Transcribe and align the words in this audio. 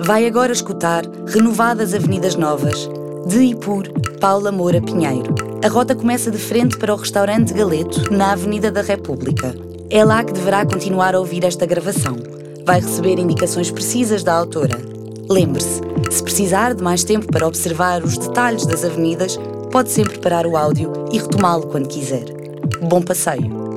Vai 0.00 0.26
agora 0.26 0.52
escutar 0.52 1.04
Renovadas 1.26 1.94
Avenidas 1.94 2.34
Novas, 2.34 2.88
de 3.26 3.42
e 3.42 3.54
por 3.54 3.88
Paula 4.20 4.50
Moura 4.50 4.80
Pinheiro. 4.80 5.34
A 5.62 5.68
rota 5.68 5.94
começa 5.94 6.30
de 6.30 6.38
frente 6.38 6.76
para 6.78 6.92
o 6.92 6.96
restaurante 6.96 7.52
Galeto, 7.52 8.12
na 8.12 8.32
Avenida 8.32 8.70
da 8.70 8.82
República. 8.82 9.54
É 9.90 10.04
lá 10.04 10.24
que 10.24 10.32
deverá 10.32 10.64
continuar 10.64 11.14
a 11.14 11.20
ouvir 11.20 11.44
esta 11.44 11.66
gravação. 11.66 12.16
Vai 12.64 12.80
receber 12.80 13.18
indicações 13.18 13.70
precisas 13.70 14.24
da 14.24 14.34
autora. 14.34 14.80
Lembre-se, 15.28 15.80
se 16.10 16.22
precisar 16.22 16.74
de 16.74 16.82
mais 16.82 17.04
tempo 17.04 17.26
para 17.26 17.46
observar 17.46 18.02
os 18.02 18.16
detalhes 18.16 18.66
das 18.66 18.84
avenidas, 18.84 19.38
pode 19.70 19.90
sempre 19.90 20.18
parar 20.18 20.46
o 20.46 20.56
áudio 20.56 20.92
e 21.12 21.18
retomá-lo 21.18 21.66
quando 21.68 21.88
quiser. 21.88 22.24
Bom 22.80 23.02
passeio! 23.02 23.71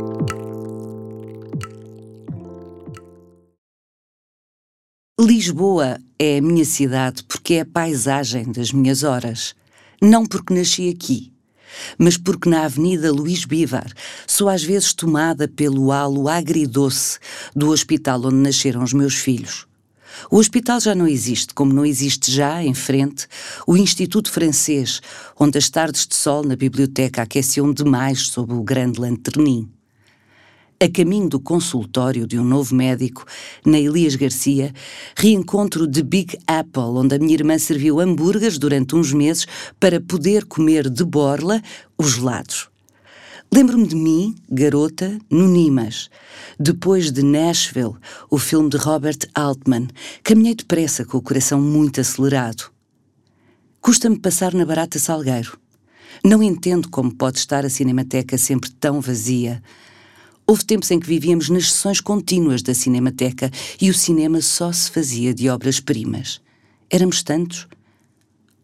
Lisboa 5.45 5.99
é 6.17 6.39
a 6.39 6.41
minha 6.41 6.65
cidade 6.65 7.23
porque 7.23 7.53
é 7.53 7.61
a 7.61 7.65
paisagem 7.67 8.51
das 8.51 8.71
minhas 8.71 9.03
horas. 9.03 9.53
Não 10.01 10.25
porque 10.25 10.51
nasci 10.55 10.89
aqui, 10.89 11.31
mas 11.99 12.17
porque 12.17 12.49
na 12.49 12.65
Avenida 12.65 13.11
Luís 13.11 13.45
Bivar 13.45 13.93
sou 14.25 14.49
às 14.49 14.63
vezes 14.63 14.91
tomada 14.91 15.47
pelo 15.47 15.91
halo 15.91 16.27
agridoce 16.27 17.19
do 17.55 17.69
hospital 17.69 18.25
onde 18.25 18.37
nasceram 18.37 18.81
os 18.81 18.91
meus 18.91 19.13
filhos. 19.13 19.67
O 20.31 20.37
hospital 20.37 20.79
já 20.79 20.95
não 20.95 21.07
existe, 21.07 21.53
como 21.53 21.71
não 21.71 21.85
existe 21.85 22.31
já, 22.31 22.63
em 22.63 22.73
frente, 22.73 23.27
o 23.67 23.77
Instituto 23.77 24.31
Francês, 24.31 24.99
onde 25.39 25.59
as 25.59 25.69
tardes 25.69 26.07
de 26.07 26.15
sol 26.15 26.43
na 26.43 26.55
biblioteca 26.55 27.21
aqueciam 27.21 27.71
demais 27.71 28.29
sob 28.29 28.51
o 28.51 28.63
grande 28.63 28.99
lanternim. 28.99 29.69
A 30.77 30.89
caminho 30.89 31.29
do 31.29 31.39
consultório 31.39 32.27
de 32.27 32.37
um 32.37 32.43
novo 32.43 32.75
médico, 32.75 33.23
na 33.65 33.79
Elias 33.79 34.15
Garcia, 34.15 34.73
reencontro 35.15 35.87
de 35.87 36.03
Big 36.03 36.37
Apple, 36.45 36.81
onde 36.81 37.15
a 37.15 37.19
minha 37.19 37.33
irmã 37.33 37.57
serviu 37.57 38.01
hambúrgueres 38.01 38.57
durante 38.57 38.93
uns 38.93 39.13
meses 39.13 39.47
para 39.79 40.01
poder 40.01 40.43
comer 40.43 40.89
de 40.89 41.05
borla 41.05 41.61
os 41.97 42.15
gelados. 42.15 42.67
Lembro-me 43.53 43.87
de 43.87 43.95
mim, 43.95 44.35
garota, 44.49 45.17
no 45.29 45.47
Nimas. 45.47 46.09
Depois 46.59 47.09
de 47.09 47.23
Nashville, 47.23 47.95
o 48.29 48.37
filme 48.37 48.69
de 48.69 48.75
Robert 48.75 49.19
Altman, 49.33 49.87
caminhei 50.23 50.55
depressa 50.55 51.05
com 51.05 51.17
o 51.17 51.21
coração 51.21 51.61
muito 51.61 52.01
acelerado. 52.01 52.65
Custa-me 53.79 54.19
passar 54.19 54.53
na 54.53 54.65
Barata 54.65 54.99
Salgueiro. 54.99 55.57
Não 56.21 56.43
entendo 56.43 56.89
como 56.89 57.15
pode 57.15 57.37
estar 57.37 57.65
a 57.65 57.69
Cinemateca 57.69 58.37
sempre 58.37 58.71
tão 58.71 58.99
vazia. 58.99 59.63
Houve 60.47 60.63
tempos 60.63 60.91
em 60.91 60.99
que 60.99 61.07
vivíamos 61.07 61.49
nas 61.49 61.71
sessões 61.71 61.99
contínuas 61.99 62.61
da 62.61 62.75
Cinemateca 62.75 63.49
e 63.81 63.89
o 63.89 63.93
cinema 63.95 64.39
só 64.41 64.71
se 64.71 64.91
fazia 64.91 65.33
de 65.33 65.49
obras-primas. 65.49 66.39
Éramos 66.87 67.23
tantos. 67.23 67.67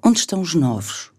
Onde 0.03 0.19
estão 0.19 0.41
os 0.41 0.53
novos? 0.53 1.11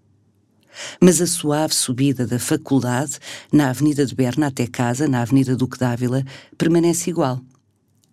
Mas 1.00 1.20
a 1.20 1.26
suave 1.26 1.74
subida 1.74 2.28
da 2.28 2.38
faculdade, 2.38 3.18
na 3.52 3.70
Avenida 3.70 4.06
de 4.06 4.14
Berna 4.14 4.46
até 4.46 4.68
casa, 4.68 5.08
na 5.08 5.22
Avenida 5.22 5.56
Duque 5.56 5.76
d'Ávila, 5.76 6.24
permanece 6.56 7.10
igual. 7.10 7.40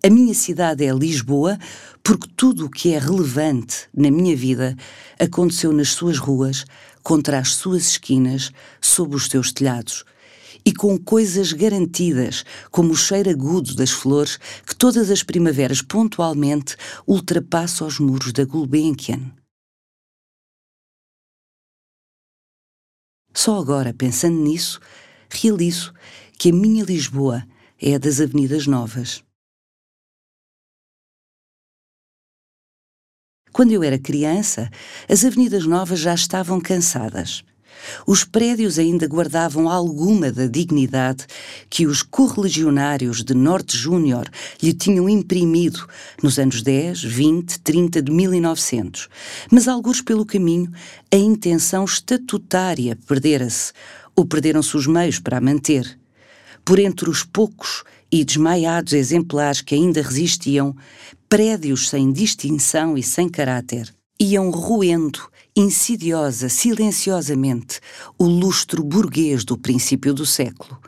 A 0.03 0.09
minha 0.09 0.34
cidade 0.34 0.84
é 0.84 0.91
Lisboa 0.91 1.56
porque 2.03 2.28
tudo 2.36 2.66
o 2.66 2.69
que 2.69 2.94
é 2.94 2.97
relevante 2.97 3.88
na 3.95 4.09
minha 4.09 4.36
vida 4.36 4.75
aconteceu 5.19 5.72
nas 5.72 5.89
suas 5.89 6.17
ruas, 6.17 6.66
contra 7.03 7.38
as 7.38 7.53
suas 7.53 7.89
esquinas, 7.89 8.52
sob 8.81 9.16
os 9.16 9.28
seus 9.28 9.53
telhados 9.53 10.03
e 10.70 10.72
com 10.72 11.00
coisas 11.00 11.52
garantidas, 11.52 12.45
como 12.70 12.92
o 12.92 12.95
cheiro 12.95 13.28
agudo 13.28 13.73
das 13.73 13.89
flores 13.89 14.38
que 14.64 14.75
todas 14.75 15.09
as 15.09 15.23
primaveras 15.23 15.81
pontualmente 15.81 16.75
ultrapassa 17.08 17.84
os 17.84 17.98
muros 17.98 18.31
da 18.31 18.45
Gulbenkian. 18.45 19.34
Só 23.34 23.59
agora, 23.59 23.96
pensando 23.96 24.40
nisso, 24.40 24.80
realizo 25.28 25.91
que 26.38 26.52
a 26.52 26.53
minha 26.53 26.84
Lisboa 26.84 27.44
é 27.81 27.96
a 27.96 27.97
das 27.97 28.22
Avenidas 28.22 28.68
Novas. 28.68 29.24
Quando 33.51 33.72
eu 33.72 33.81
era 33.81 33.97
criança, 33.97 34.69
as 35.09 35.25
Avenidas 35.25 35.66
Novas 35.66 36.00
já 36.00 36.13
estavam 36.13 36.62
cansadas. 36.62 37.44
Os 38.06 38.23
prédios 38.23 38.79
ainda 38.79 39.07
guardavam 39.07 39.69
alguma 39.69 40.31
da 40.31 40.47
dignidade 40.47 41.25
que 41.69 41.85
os 41.85 42.01
correligionários 42.01 43.23
de 43.23 43.34
Norte 43.34 43.78
Júnior 43.78 44.29
lhe 44.62 44.73
tinham 44.73 45.07
imprimido 45.09 45.88
nos 46.22 46.39
anos 46.39 46.62
10, 46.62 47.03
20, 47.03 47.59
30 47.59 48.01
de 48.01 48.12
1900. 48.12 49.09
Mas, 49.51 49.68
alguns 49.68 50.01
pelo 50.01 50.25
caminho, 50.25 50.72
a 51.12 51.16
intenção 51.16 51.85
estatutária 51.85 52.97
perdera-se, 53.07 53.73
ou 54.16 54.25
perderam-se 54.25 54.75
os 54.75 54.88
meios 54.88 55.19
para 55.19 55.38
a 55.38 55.41
manter. 55.41 56.00
Por 56.66 56.79
entre 56.79 57.09
os 57.09 57.23
poucos 57.23 57.84
e 58.12 58.23
desmaiados 58.23 58.94
exemplares 58.94 59.62
que 59.62 59.75
ainda 59.75 60.01
resistiam, 60.01 60.75
prédios 61.28 61.89
sem 61.89 62.12
distinção 62.12 62.97
e 62.97 63.03
sem 63.03 63.29
caráter 63.29 63.94
iam 64.19 64.50
roendo 64.50 65.19
insidiosa, 65.59 66.47
silenciosamente, 66.47 67.81
o 68.18 68.25
lustro 68.25 68.81
burguês 68.81 69.44
do 69.44 69.58
princípio 69.58 70.14
do 70.14 70.25
século. 70.25 70.80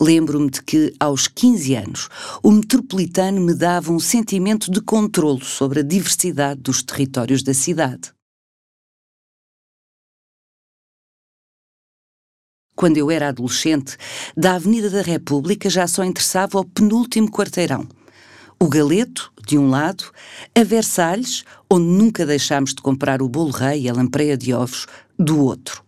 Lembro-me 0.00 0.50
de 0.50 0.62
que, 0.62 0.92
aos 0.98 1.28
15 1.28 1.74
anos, 1.74 2.08
o 2.42 2.50
metropolitano 2.50 3.40
me 3.40 3.54
dava 3.54 3.92
um 3.92 4.00
sentimento 4.00 4.70
de 4.70 4.80
controlo 4.80 5.44
sobre 5.44 5.80
a 5.80 5.82
diversidade 5.82 6.60
dos 6.60 6.82
territórios 6.82 7.42
da 7.42 7.54
cidade. 7.54 8.12
Quando 12.74 12.98
eu 12.98 13.10
era 13.10 13.28
adolescente, 13.28 13.96
da 14.36 14.56
Avenida 14.56 14.90
da 14.90 15.00
República 15.00 15.70
já 15.70 15.86
só 15.86 16.04
interessava 16.04 16.58
o 16.58 16.64
penúltimo 16.64 17.30
quarteirão– 17.30 17.88
o 18.58 18.70
Galeto, 18.70 19.30
de 19.46 19.56
um 19.56 19.70
lado, 19.70 20.04
a 20.54 20.64
Versalhes, 20.64 21.44
onde 21.70 21.86
nunca 21.86 22.26
deixámos 22.26 22.74
de 22.74 22.82
comprar 22.82 23.22
o 23.22 23.28
bolo 23.28 23.52
rei 23.52 23.82
e 23.82 23.88
a 23.88 23.92
lampreia 23.92 24.36
de 24.36 24.52
ovos, 24.52 24.86
do 25.16 25.40
outro. 25.40 25.84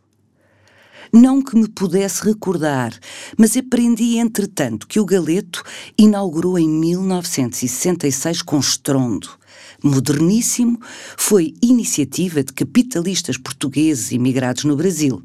Não 1.13 1.43
que 1.43 1.57
me 1.57 1.69
pudesse 1.69 2.23
recordar, 2.25 2.97
mas 3.37 3.57
aprendi 3.57 4.19
entretanto 4.19 4.87
que 4.87 5.01
o 5.01 5.05
Galeto 5.05 5.65
inaugurou 5.99 6.59
em 6.59 6.69
1966 6.69 8.43
com 8.43 8.59
estrondo. 8.59 9.29
Moderníssimo, 9.83 10.79
foi 11.17 11.55
iniciativa 11.63 12.43
de 12.43 12.53
capitalistas 12.53 13.37
portugueses 13.37 14.13
imigrados 14.13 14.65
no 14.65 14.77
Brasil. 14.77 15.23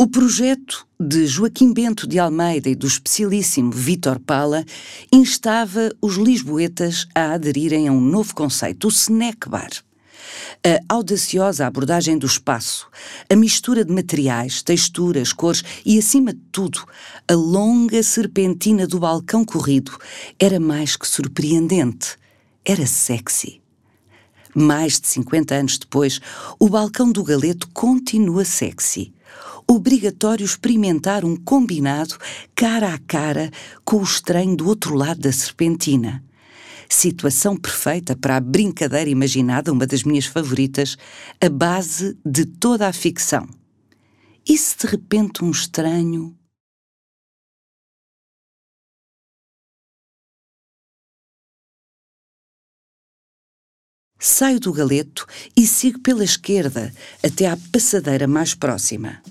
O 0.00 0.06
projeto 0.06 0.86
de 0.98 1.26
Joaquim 1.26 1.74
Bento 1.74 2.06
de 2.06 2.18
Almeida 2.18 2.70
e 2.70 2.74
do 2.74 2.86
especialíssimo 2.86 3.70
Vítor 3.70 4.18
Pala 4.18 4.64
instava 5.12 5.94
os 6.00 6.16
lisboetas 6.16 7.06
a 7.14 7.32
aderirem 7.32 7.86
a 7.86 7.92
um 7.92 8.00
novo 8.00 8.34
conceito, 8.34 8.86
o 8.86 8.88
snack 8.88 9.46
bar. 9.46 9.68
A 10.64 10.94
audaciosa 10.94 11.66
abordagem 11.66 12.16
do 12.16 12.24
espaço, 12.24 12.88
a 13.28 13.36
mistura 13.36 13.84
de 13.84 13.92
materiais, 13.92 14.62
texturas, 14.62 15.34
cores 15.34 15.62
e, 15.84 15.98
acima 15.98 16.32
de 16.32 16.40
tudo, 16.50 16.82
a 17.28 17.34
longa 17.34 18.02
serpentina 18.02 18.86
do 18.86 19.00
balcão 19.00 19.44
corrido 19.44 19.92
era 20.38 20.58
mais 20.58 20.96
que 20.96 21.06
surpreendente. 21.06 22.16
Era 22.64 22.86
sexy. 22.86 23.60
Mais 24.54 24.98
de 24.98 25.08
50 25.08 25.54
anos 25.54 25.76
depois, 25.76 26.22
o 26.58 26.70
balcão 26.70 27.12
do 27.12 27.22
Galeto 27.22 27.68
continua 27.74 28.46
sexy 28.46 29.12
obrigatório 29.70 30.44
experimentar 30.44 31.24
um 31.24 31.36
combinado 31.36 32.18
cara 32.56 32.92
a 32.92 32.98
cara 32.98 33.52
com 33.84 33.98
o 33.98 34.02
estranho 34.02 34.56
do 34.56 34.66
outro 34.66 34.96
lado 34.96 35.20
da 35.20 35.30
serpentina. 35.30 36.24
Situação 36.88 37.56
perfeita 37.56 38.16
para 38.16 38.36
a 38.36 38.40
brincadeira 38.40 39.08
imaginada, 39.08 39.72
uma 39.72 39.86
das 39.86 40.02
minhas 40.02 40.26
favoritas, 40.26 40.96
a 41.40 41.48
base 41.48 42.18
de 42.26 42.44
toda 42.44 42.88
a 42.88 42.92
ficção. 42.92 43.48
E 44.44 44.58
se 44.58 44.76
de 44.76 44.86
repente 44.88 45.44
um 45.44 45.52
estranho. 45.52 46.36
Saio 54.18 54.58
do 54.58 54.72
galeto 54.72 55.24
e 55.56 55.64
sigo 55.64 56.00
pela 56.00 56.24
esquerda 56.24 56.92
até 57.24 57.46
à 57.46 57.56
passadeira 57.72 58.26
mais 58.26 58.52
próxima. 58.52 59.22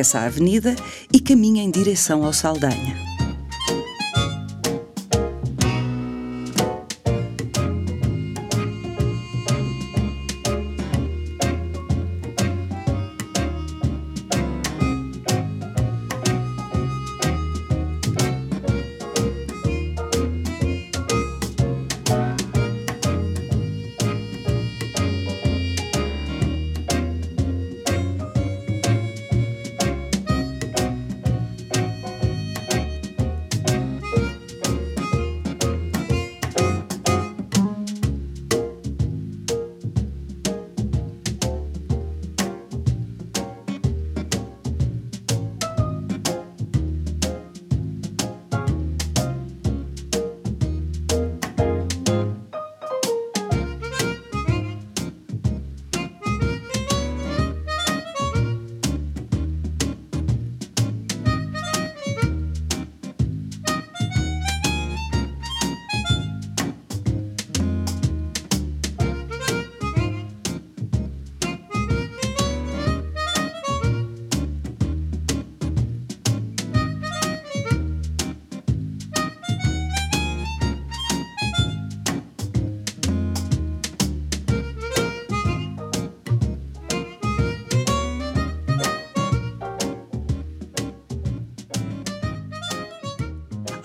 Atravessa 0.00 0.20
a 0.20 0.24
avenida 0.24 0.74
e 1.12 1.20
caminha 1.20 1.62
em 1.62 1.70
direção 1.70 2.24
ao 2.24 2.32
Saldanha. 2.32 3.09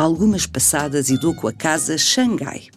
Algumas 0.06 0.46
passadas 0.46 1.10
e 1.10 1.18
dou 1.18 1.34
com 1.34 1.48
a 1.48 1.54
Casa 1.54 1.98
Xangai. 1.98 2.68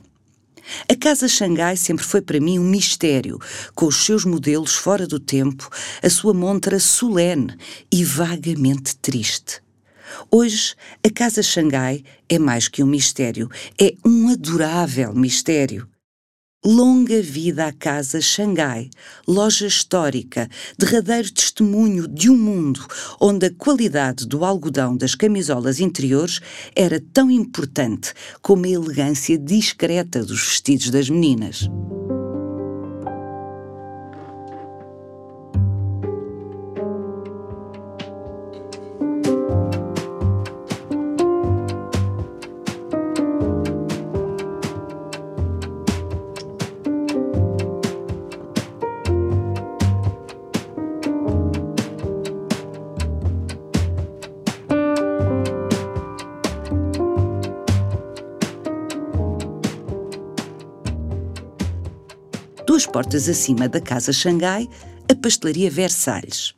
A 0.90 0.96
Casa 0.96 1.28
Xangai 1.28 1.76
sempre 1.76 2.04
foi 2.04 2.20
para 2.20 2.40
mim 2.40 2.58
um 2.58 2.64
mistério, 2.64 3.38
com 3.75 3.86
os 3.86 4.04
seus 4.04 4.25
modelos 4.25 4.75
fora 4.75 5.06
do 5.06 5.20
tempo, 5.20 5.69
a 6.02 6.10
sua 6.10 6.34
montra 6.34 6.78
solene 6.80 7.54
e 7.92 8.02
vagamente 8.02 8.96
triste. 8.96 9.62
Hoje, 10.30 10.75
a 11.06 11.10
Casa 11.10 11.42
Xangai 11.42 12.02
é 12.28 12.38
mais 12.38 12.66
que 12.66 12.82
um 12.82 12.86
mistério, 12.86 13.50
é 13.80 13.94
um 14.04 14.30
adorável 14.30 15.14
mistério. 15.14 15.86
Longa 16.64 17.22
vida 17.22 17.66
à 17.66 17.72
Casa 17.72 18.20
Xangai, 18.20 18.90
loja 19.28 19.64
histórica, 19.64 20.49
derradeiro 20.76 21.31
testemunho 21.31 22.08
de 22.08 22.28
um 22.28 22.37
mundo 22.37 22.84
onde 23.20 23.46
a 23.46 23.55
qualidade 23.55 24.26
do 24.26 24.44
algodão 24.44 24.96
das 24.96 25.14
camisolas 25.14 25.78
interiores 25.78 26.40
era 26.75 27.00
tão 27.12 27.31
importante 27.31 28.12
como 28.43 28.64
a 28.64 28.70
elegância 28.70 29.38
discreta 29.38 30.25
dos 30.25 30.49
vestidos 30.49 30.90
das 30.90 31.08
meninas. 31.08 31.69
Portas 62.98 63.28
acima 63.28 63.68
da 63.68 63.80
Casa 63.80 64.12
Xangai, 64.12 64.68
a 65.08 65.14
Pastelaria 65.14 65.70
Versalhes. 65.70 66.52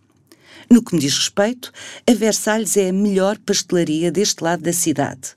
No 0.71 0.83
que 0.83 0.95
me 0.95 0.99
diz 0.99 1.15
respeito, 1.15 1.71
a 2.09 2.15
Versalhes 2.15 2.79
é 2.79 2.89
a 2.89 2.93
melhor 2.95 3.37
pastelaria 3.41 4.11
deste 4.11 4.43
lado 4.43 4.63
da 4.63 4.73
cidade. 4.73 5.37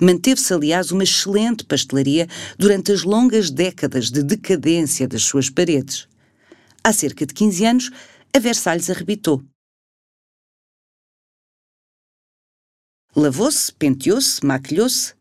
Manteve-se, 0.00 0.54
aliás, 0.54 0.92
uma 0.92 1.02
excelente 1.02 1.64
pastelaria 1.64 2.28
durante 2.56 2.92
as 2.92 3.02
longas 3.02 3.50
décadas 3.50 4.12
de 4.12 4.22
decadência 4.22 5.08
das 5.08 5.24
suas 5.24 5.50
paredes. 5.50 6.06
Há 6.84 6.92
cerca 6.92 7.26
de 7.26 7.34
15 7.34 7.64
anos, 7.64 7.90
a 8.32 8.38
Versalhes 8.38 8.88
arrebitou. 8.88 9.42
Lavou-se, 13.16 13.72
penteou-se, 13.72 14.46
maquilhou-se, 14.46 15.14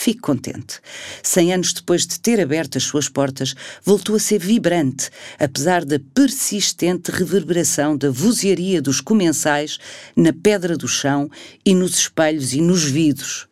Fico 0.00 0.22
contente. 0.22 0.80
Cem 1.24 1.52
anos 1.52 1.72
depois 1.72 2.06
de 2.06 2.20
ter 2.20 2.40
aberto 2.40 2.78
as 2.78 2.84
suas 2.84 3.08
portas, 3.08 3.52
voltou 3.82 4.14
a 4.14 4.20
ser 4.20 4.38
vibrante, 4.38 5.10
apesar 5.40 5.84
da 5.84 5.98
persistente 6.14 7.10
reverberação 7.10 7.96
da 7.96 8.08
vozearia 8.08 8.80
dos 8.80 9.00
comensais 9.00 9.76
na 10.14 10.32
pedra 10.32 10.76
do 10.76 10.86
chão 10.86 11.28
e 11.66 11.74
nos 11.74 11.98
espelhos 11.98 12.52
e 12.52 12.60
nos 12.60 12.84
vidros. 12.84 13.48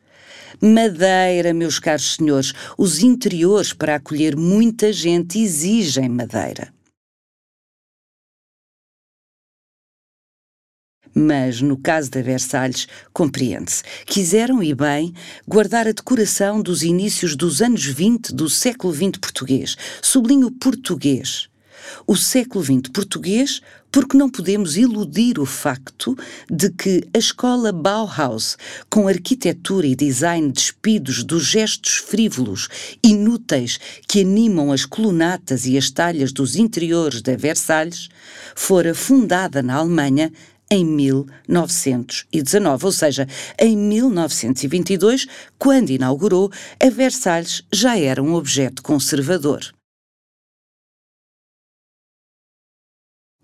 Madeira, 0.60 1.52
meus 1.52 1.80
caros 1.80 2.14
senhores, 2.14 2.52
os 2.78 3.00
interiores 3.00 3.72
para 3.72 3.96
acolher 3.96 4.36
muita 4.36 4.92
gente 4.92 5.40
exigem 5.40 6.08
madeira. 6.08 6.75
Mas, 11.18 11.62
no 11.62 11.78
caso 11.78 12.10
da 12.10 12.20
Versalhes, 12.20 12.86
compreende-se. 13.10 13.82
Quiseram, 14.04 14.62
e 14.62 14.74
bem, 14.74 15.14
guardar 15.48 15.88
a 15.88 15.92
decoração 15.92 16.60
dos 16.60 16.82
inícios 16.82 17.34
dos 17.34 17.62
anos 17.62 17.86
20 17.86 18.34
do 18.34 18.50
século 18.50 18.92
XX 18.92 19.12
português. 19.18 19.76
Sublinho 20.02 20.50
português. 20.50 21.48
O 22.06 22.16
século 22.16 22.62
XX 22.62 22.90
português, 22.92 23.62
porque 23.90 24.14
não 24.14 24.28
podemos 24.28 24.76
iludir 24.76 25.38
o 25.38 25.46
facto 25.46 26.14
de 26.50 26.68
que 26.68 27.08
a 27.14 27.18
escola 27.18 27.72
Bauhaus, 27.72 28.58
com 28.90 29.08
arquitetura 29.08 29.86
e 29.86 29.96
design 29.96 30.52
despidos 30.52 31.24
dos 31.24 31.46
gestos 31.46 31.94
frívolos, 31.94 32.68
inúteis 33.02 33.78
que 34.06 34.20
animam 34.20 34.70
as 34.70 34.84
colunatas 34.84 35.64
e 35.64 35.78
as 35.78 35.90
talhas 35.90 36.30
dos 36.30 36.56
interiores 36.56 37.22
da 37.22 37.36
Versalhes, 37.36 38.10
fora 38.54 38.94
fundada 38.94 39.62
na 39.62 39.76
Alemanha 39.76 40.30
em 40.70 40.84
1919, 40.84 42.86
ou 42.86 42.92
seja, 42.92 43.26
em 43.58 43.76
1922, 43.76 45.26
quando 45.58 45.90
inaugurou, 45.90 46.50
a 46.80 46.90
Versalhes 46.90 47.62
já 47.72 47.98
era 47.98 48.22
um 48.22 48.34
objeto 48.34 48.82
conservador. 48.82 49.72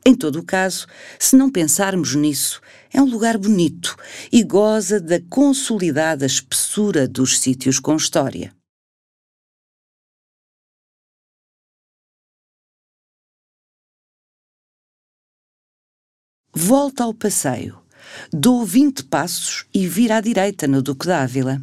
Em 0.05 0.17
todo 0.17 0.41
o 0.41 0.45
caso, 0.45 0.89
se 1.17 1.37
não 1.37 1.49
pensarmos 1.49 2.17
nisso, 2.17 2.61
é 2.93 3.01
um 3.01 3.09
lugar 3.09 3.39
bonito 3.39 3.97
e 4.33 4.43
goza 4.43 5.01
da 5.01 5.21
consolidada 5.31 6.27
espessura 6.27 7.07
dos 7.07 7.39
sítios 7.39 7.79
com 7.79 7.95
história. 7.95 8.53
Volta 16.55 17.05
ao 17.05 17.15
passeio. 17.15 17.79
Dou 18.31 18.63
20 18.63 19.05
passos 19.05 19.65
e 19.73 19.87
vira 19.89 20.19
à 20.19 20.21
direita 20.21 20.69
no 20.69 20.83
Duque 20.83 21.07
d'Ávila. 21.07 21.63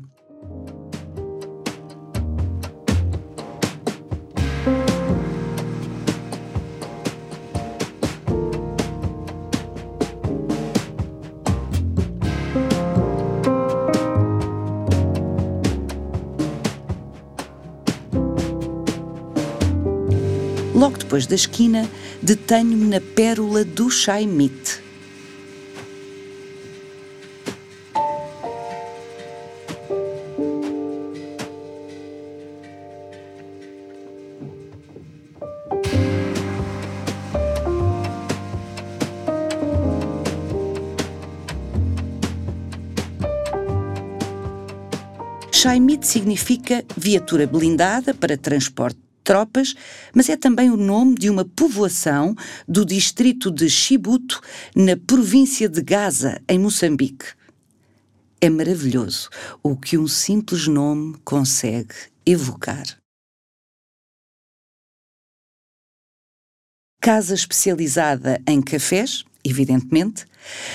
Logo 20.73 20.97
depois 20.97 21.27
da 21.27 21.35
esquina, 21.35 21.87
detenho-me 22.21 22.85
na 22.85 22.99
pérola 22.99 23.63
do 23.63 23.89
Chaimite. 23.89 24.81
Chaimite 45.51 46.07
significa 46.07 46.85
viatura 46.95 47.45
blindada 47.45 48.13
para 48.13 48.37
transporte 48.37 49.08
tropas, 49.29 49.75
mas 50.11 50.27
é 50.27 50.35
também 50.35 50.71
o 50.71 50.75
nome 50.75 51.13
de 51.13 51.29
uma 51.29 51.45
povoação 51.45 52.35
do 52.67 52.83
distrito 52.83 53.51
de 53.51 53.69
Chibuto, 53.69 54.41
na 54.75 54.97
província 54.97 55.69
de 55.69 55.83
Gaza, 55.83 56.41
em 56.49 56.57
Moçambique. 56.57 57.27
É 58.41 58.49
maravilhoso 58.49 59.29
o 59.61 59.77
que 59.77 59.99
um 59.99 60.07
simples 60.07 60.65
nome 60.67 61.15
consegue 61.23 61.93
evocar. 62.25 62.97
Casa 66.99 67.35
especializada 67.35 68.41
em 68.47 68.63
cafés, 68.63 69.23
evidentemente, 69.45 70.25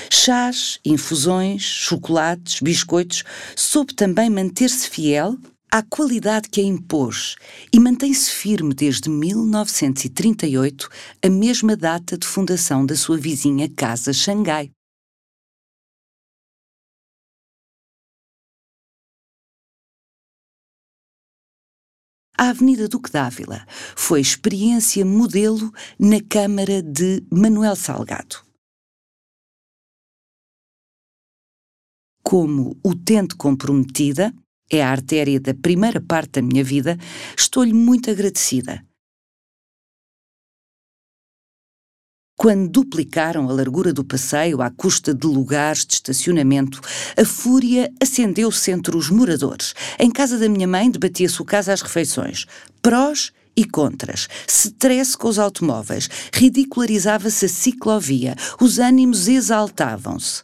chás, 0.08 0.78
infusões, 0.84 1.62
chocolates, 1.62 2.60
biscoitos, 2.60 3.24
soube 3.56 3.94
também 3.94 4.30
manter-se 4.30 4.88
fiel 4.88 5.36
à 5.74 5.82
qualidade 5.82 6.48
que 6.48 6.60
a 6.60 6.64
impôs 6.64 7.34
e 7.72 7.80
mantém-se 7.80 8.30
firme 8.30 8.72
desde 8.72 9.10
1938, 9.10 10.88
a 11.20 11.28
mesma 11.28 11.76
data 11.76 12.16
de 12.16 12.24
fundação 12.24 12.86
da 12.86 12.94
sua 12.94 13.18
vizinha 13.18 13.68
Casa 13.68 14.12
Xangai. 14.12 14.70
A 22.38 22.50
Avenida 22.50 22.86
Duque 22.86 23.10
d'Ávila 23.10 23.66
foi 23.96 24.20
experiência 24.20 25.04
modelo 25.04 25.72
na 25.98 26.22
Câmara 26.22 26.80
de 26.80 27.20
Manuel 27.32 27.74
Salgado. 27.74 28.46
Como 32.22 32.78
utente 32.84 33.34
comprometida, 33.34 34.32
é 34.76 34.82
a 34.82 34.90
artéria 34.90 35.40
da 35.40 35.54
primeira 35.54 36.00
parte 36.00 36.32
da 36.32 36.42
minha 36.42 36.64
vida, 36.64 36.98
estou-lhe 37.36 37.72
muito 37.72 38.10
agradecida. 38.10 38.84
Quando 42.36 42.68
duplicaram 42.68 43.48
a 43.48 43.52
largura 43.52 43.92
do 43.92 44.04
passeio 44.04 44.60
à 44.60 44.68
custa 44.70 45.14
de 45.14 45.26
lugares 45.26 45.86
de 45.86 45.94
estacionamento, 45.94 46.80
a 47.16 47.24
fúria 47.24 47.90
acendeu-se 48.02 48.70
entre 48.70 48.96
os 48.96 49.08
moradores. 49.08 49.72
Em 49.98 50.10
casa 50.10 50.36
da 50.36 50.48
minha 50.48 50.66
mãe 50.66 50.90
debatia-se 50.90 51.40
o 51.40 51.44
caso 51.44 51.70
às 51.70 51.80
refeições. 51.80 52.44
Prós 52.82 53.32
e 53.56 53.64
contras, 53.64 54.28
stress 54.48 55.16
com 55.16 55.28
os 55.28 55.38
automóveis, 55.38 56.08
ridicularizava-se 56.32 57.46
a 57.46 57.48
ciclovia, 57.48 58.34
os 58.60 58.78
ânimos 58.78 59.28
exaltavam-se. 59.28 60.42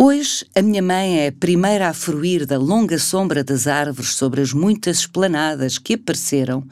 Hoje, 0.00 0.46
a 0.54 0.62
minha 0.62 0.80
mãe 0.80 1.18
é 1.22 1.26
a 1.26 1.32
primeira 1.32 1.88
a 1.88 1.92
fruir 1.92 2.46
da 2.46 2.56
longa 2.56 3.00
sombra 3.00 3.42
das 3.42 3.66
árvores 3.66 4.14
sobre 4.14 4.40
as 4.40 4.52
muitas 4.52 4.98
esplanadas 4.98 5.76
que 5.76 5.94
apareceram 5.94 6.64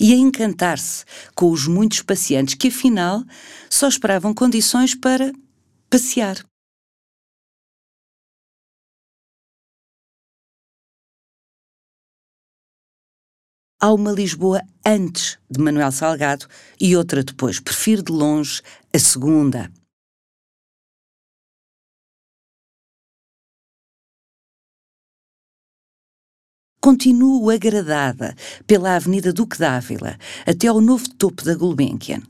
e 0.00 0.14
a 0.14 0.16
encantar-se 0.16 1.04
com 1.34 1.50
os 1.50 1.66
muitos 1.66 2.00
passeantes 2.00 2.54
que, 2.54 2.68
afinal, 2.68 3.22
só 3.68 3.86
esperavam 3.86 4.32
condições 4.32 4.94
para 4.94 5.30
passear. 5.90 6.42
Há 13.78 13.92
uma 13.92 14.10
Lisboa 14.10 14.62
antes 14.86 15.38
de 15.50 15.60
Manuel 15.60 15.92
Salgado 15.92 16.46
e 16.80 16.96
outra 16.96 17.22
depois. 17.22 17.60
Prefiro 17.60 18.02
de 18.02 18.10
longe 18.10 18.62
a 18.90 18.98
segunda. 18.98 19.70
Continuo 26.82 27.50
agradada 27.50 28.34
pela 28.66 28.96
Avenida 28.96 29.34
Duque 29.34 29.58
d'Ávila 29.58 30.16
até 30.46 30.66
ao 30.66 30.80
novo 30.80 31.10
topo 31.10 31.44
da 31.44 31.54
Gulbenkian. 31.54 32.22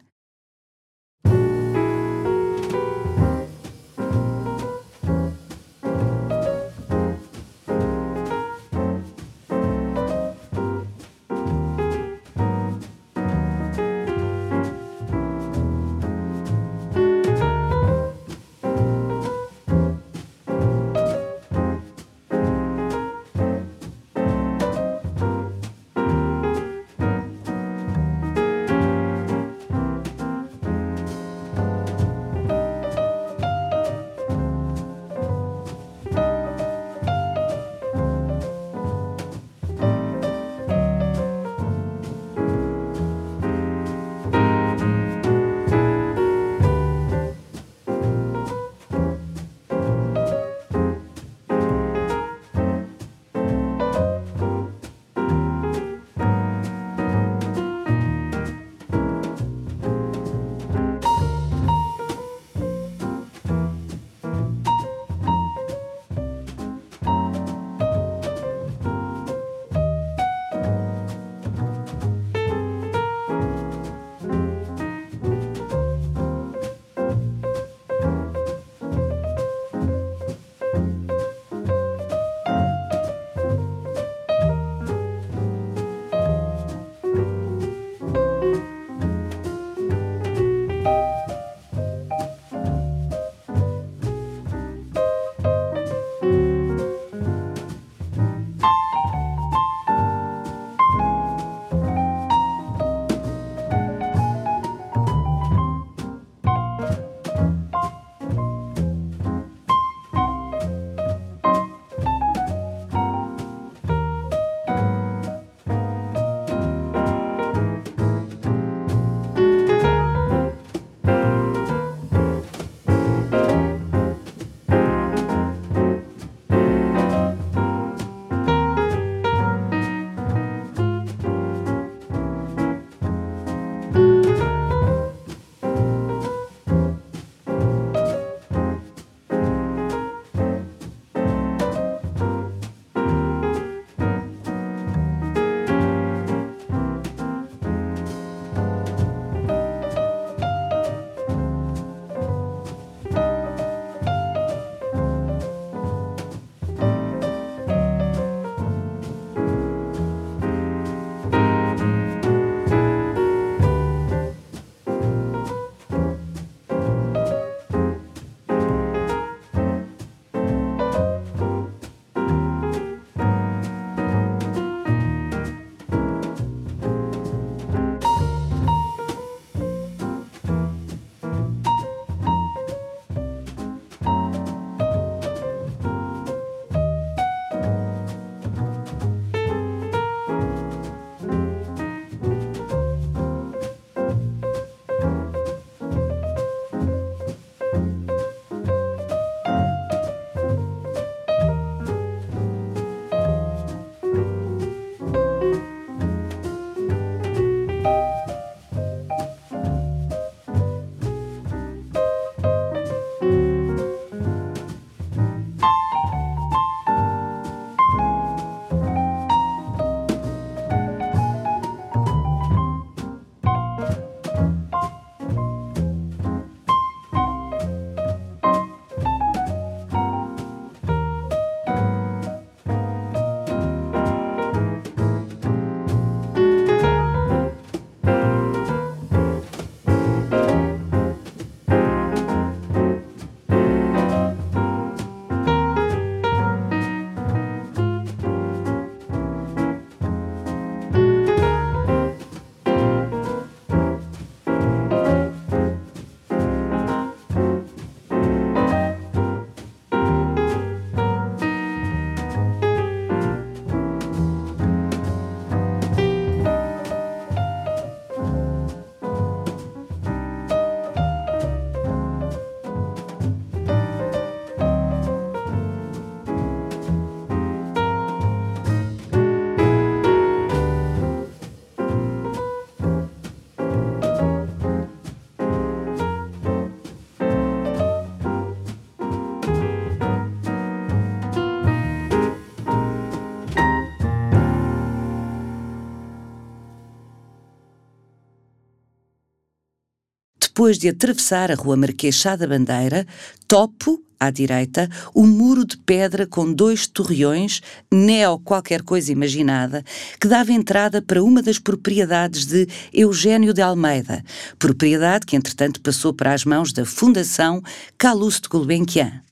Depois 300.60 300.76
de 300.76 300.90
atravessar 300.90 301.50
a 301.50 301.54
Rua 301.54 301.74
Marquês 301.74 302.14
Chá 302.14 302.36
da 302.36 302.46
Bandeira, 302.46 303.06
topo 303.48 303.98
à 304.20 304.30
direita, 304.30 304.90
o 305.14 305.22
um 305.22 305.26
muro 305.26 305.64
de 305.64 305.78
pedra 305.78 306.26
com 306.26 306.52
dois 306.52 306.86
torreões, 306.86 307.62
neo 307.90 308.38
qualquer 308.38 308.82
coisa 308.82 309.10
imaginada, 309.10 309.82
que 310.20 310.28
dava 310.28 310.52
entrada 310.52 311.00
para 311.00 311.24
uma 311.24 311.40
das 311.40 311.58
propriedades 311.58 312.44
de 312.44 312.68
Eugênio 312.92 313.54
de 313.54 313.62
Almeida, 313.62 314.22
propriedade 314.58 315.24
que 315.24 315.34
entretanto 315.34 315.80
passou 315.80 316.12
para 316.12 316.34
as 316.34 316.44
mãos 316.44 316.74
da 316.74 316.84
Fundação 316.84 317.62
Calouste 317.96 318.46
Gulbenkian. 318.46 319.22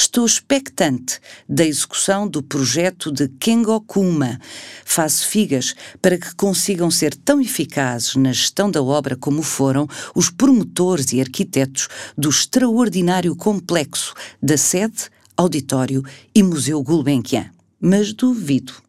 Estou 0.00 0.24
expectante 0.24 1.18
da 1.48 1.66
execução 1.66 2.28
do 2.28 2.40
projeto 2.40 3.10
de 3.10 3.26
Kengo 3.26 3.80
Kuma. 3.80 4.40
Faço 4.84 5.26
figas 5.26 5.74
para 6.00 6.16
que 6.16 6.36
consigam 6.36 6.88
ser 6.88 7.16
tão 7.16 7.40
eficazes 7.40 8.14
na 8.14 8.32
gestão 8.32 8.70
da 8.70 8.80
obra 8.80 9.16
como 9.16 9.42
foram 9.42 9.88
os 10.14 10.30
promotores 10.30 11.12
e 11.12 11.20
arquitetos 11.20 11.88
do 12.16 12.28
extraordinário 12.30 13.34
complexo 13.34 14.14
da 14.40 14.56
sede, 14.56 15.10
auditório 15.36 16.04
e 16.32 16.44
Museu 16.44 16.80
Gulbenkian. 16.80 17.50
Mas 17.80 18.12
duvido. 18.12 18.87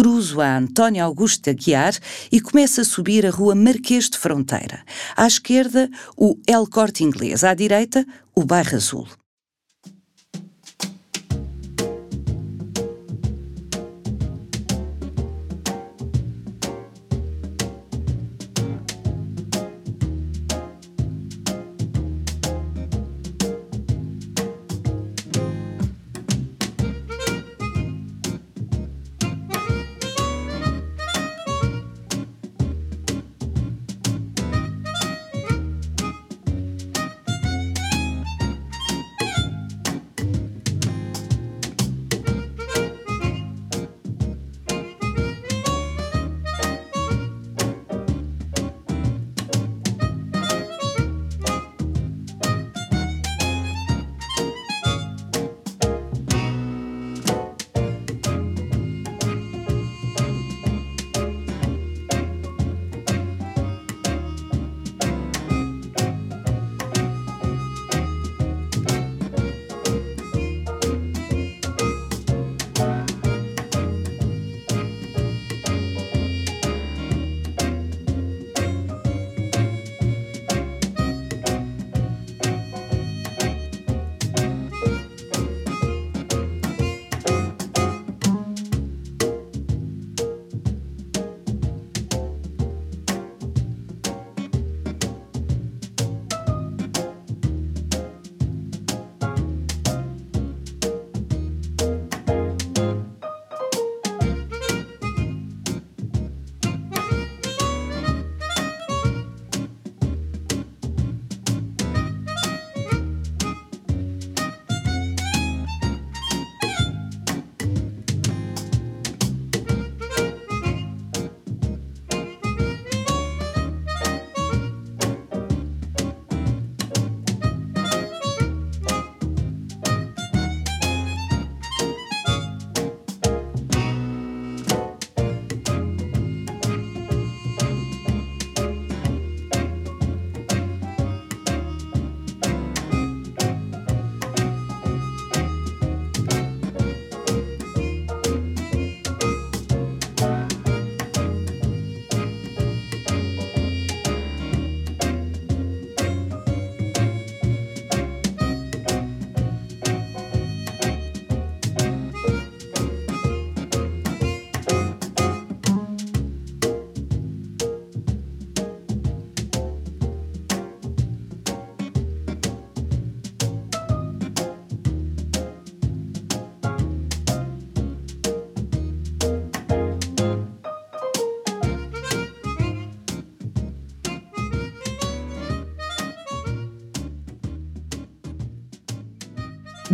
Cruzo 0.00 0.40
a 0.40 0.56
António 0.56 1.04
Augusto 1.04 1.42
de 1.42 1.50
Aguiar 1.50 1.92
e 2.30 2.40
começo 2.40 2.80
a 2.80 2.84
subir 2.84 3.26
a 3.26 3.30
rua 3.30 3.56
Marquês 3.56 4.08
de 4.08 4.16
Fronteira. 4.16 4.84
À 5.16 5.26
esquerda, 5.26 5.90
o 6.16 6.38
El 6.46 6.68
Corte 6.68 7.02
Inglês. 7.02 7.42
À 7.42 7.52
direita, 7.52 8.06
o 8.32 8.44
Bairro 8.44 8.76
Azul. 8.76 9.08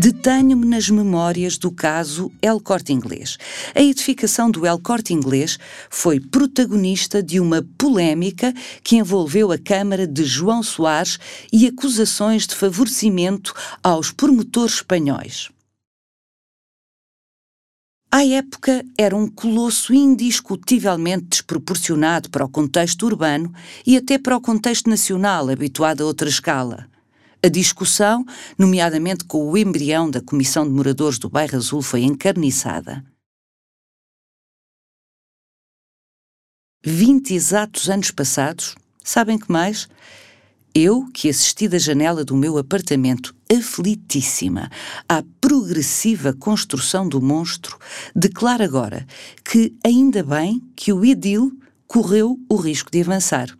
Detenho-me 0.04 0.66
nas 0.66 0.90
memórias 0.90 1.56
do 1.56 1.70
caso 1.70 2.30
El 2.42 2.60
Corte 2.60 2.92
Inglês. 2.92 3.38
A 3.74 3.80
edificação 3.80 4.50
do 4.50 4.66
El 4.66 4.78
Corte 4.78 5.14
Inglês 5.14 5.58
foi 5.88 6.20
protagonista 6.20 7.22
de 7.22 7.40
uma 7.40 7.66
polémica 7.78 8.52
que 8.82 8.96
envolveu 8.96 9.50
a 9.50 9.56
Câmara 9.56 10.06
de 10.06 10.22
João 10.22 10.62
Soares 10.62 11.18
e 11.50 11.66
acusações 11.66 12.46
de 12.46 12.54
favorecimento 12.54 13.54
aos 13.82 14.10
promotores 14.10 14.74
espanhóis. 14.74 15.48
À 18.12 18.26
época, 18.26 18.84
era 18.98 19.16
um 19.16 19.26
colosso 19.26 19.94
indiscutivelmente 19.94 21.28
desproporcionado 21.30 22.28
para 22.28 22.44
o 22.44 22.50
contexto 22.50 23.06
urbano 23.06 23.50
e 23.86 23.96
até 23.96 24.18
para 24.18 24.36
o 24.36 24.40
contexto 24.42 24.90
nacional, 24.90 25.48
habituado 25.48 26.02
a 26.02 26.06
outra 26.06 26.28
escala. 26.28 26.92
A 27.44 27.48
discussão, 27.48 28.24
nomeadamente 28.56 29.26
com 29.26 29.50
o 29.50 29.54
embrião 29.54 30.10
da 30.10 30.22
Comissão 30.22 30.64
de 30.64 30.70
Moradores 30.70 31.18
do 31.18 31.28
Bairro 31.28 31.58
Azul, 31.58 31.82
foi 31.82 32.02
encarniçada. 32.02 33.04
Vinte 36.82 37.34
exatos 37.34 37.90
anos 37.90 38.10
passados, 38.10 38.74
sabem 39.04 39.38
que 39.38 39.52
mais? 39.52 39.86
Eu, 40.74 41.04
que 41.12 41.28
assisti 41.28 41.68
da 41.68 41.76
janela 41.76 42.24
do 42.24 42.34
meu 42.34 42.56
apartamento 42.56 43.36
aflitíssima 43.52 44.70
à 45.06 45.22
progressiva 45.38 46.32
construção 46.32 47.06
do 47.06 47.20
monstro, 47.20 47.78
declaro 48.16 48.64
agora 48.64 49.06
que 49.44 49.76
ainda 49.84 50.22
bem 50.22 50.62
que 50.74 50.94
o 50.94 51.04
Edil 51.04 51.52
correu 51.86 52.38
o 52.48 52.56
risco 52.56 52.90
de 52.90 53.02
avançar. 53.02 53.54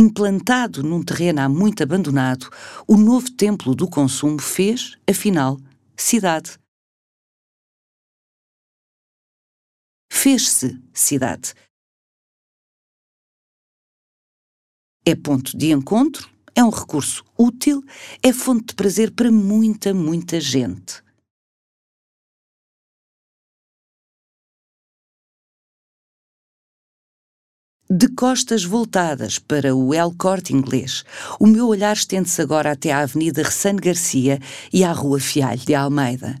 Implantado 0.00 0.82
num 0.82 1.02
terreno 1.02 1.42
há 1.42 1.48
muito 1.48 1.82
abandonado, 1.82 2.48
o 2.86 2.96
novo 2.96 3.30
templo 3.30 3.74
do 3.74 3.86
consumo 3.86 4.40
fez, 4.40 4.96
afinal, 5.08 5.58
cidade. 5.94 6.58
Fez-se 10.10 10.82
cidade. 10.92 11.52
É 15.04 15.14
ponto 15.14 15.56
de 15.56 15.70
encontro, 15.70 16.30
é 16.54 16.64
um 16.64 16.70
recurso 16.70 17.24
útil, 17.38 17.84
é 18.22 18.32
fonte 18.32 18.68
de 18.68 18.74
prazer 18.74 19.10
para 19.10 19.30
muita, 19.30 19.92
muita 19.92 20.40
gente. 20.40 21.02
De 27.92 28.06
costas 28.06 28.62
voltadas 28.62 29.40
para 29.40 29.74
o 29.74 29.92
El 29.92 30.14
Corte 30.16 30.54
Inglês, 30.54 31.04
o 31.40 31.46
meu 31.48 31.66
olhar 31.66 31.92
estende-se 31.92 32.40
agora 32.40 32.70
até 32.70 32.92
à 32.92 33.00
Avenida 33.00 33.42
Ressane 33.42 33.80
Garcia 33.80 34.38
e 34.72 34.84
à 34.84 34.92
Rua 34.92 35.18
Fialho 35.18 35.58
de 35.58 35.74
Almeida. 35.74 36.38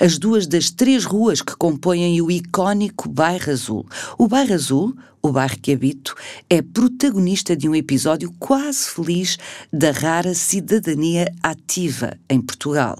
As 0.00 0.18
duas 0.18 0.48
das 0.48 0.68
três 0.72 1.04
ruas 1.04 1.40
que 1.40 1.54
compõem 1.54 2.20
o 2.20 2.28
icónico 2.28 3.08
Bairro 3.08 3.52
Azul. 3.52 3.86
O 4.18 4.26
Bairro 4.26 4.54
Azul, 4.54 4.96
o 5.22 5.30
bairro 5.30 5.60
que 5.60 5.72
habito, 5.72 6.16
é 6.50 6.60
protagonista 6.60 7.56
de 7.56 7.68
um 7.68 7.74
episódio 7.74 8.34
quase 8.40 8.90
feliz 8.90 9.38
da 9.72 9.92
rara 9.92 10.34
cidadania 10.34 11.32
ativa 11.40 12.18
em 12.28 12.40
Portugal. 12.40 12.98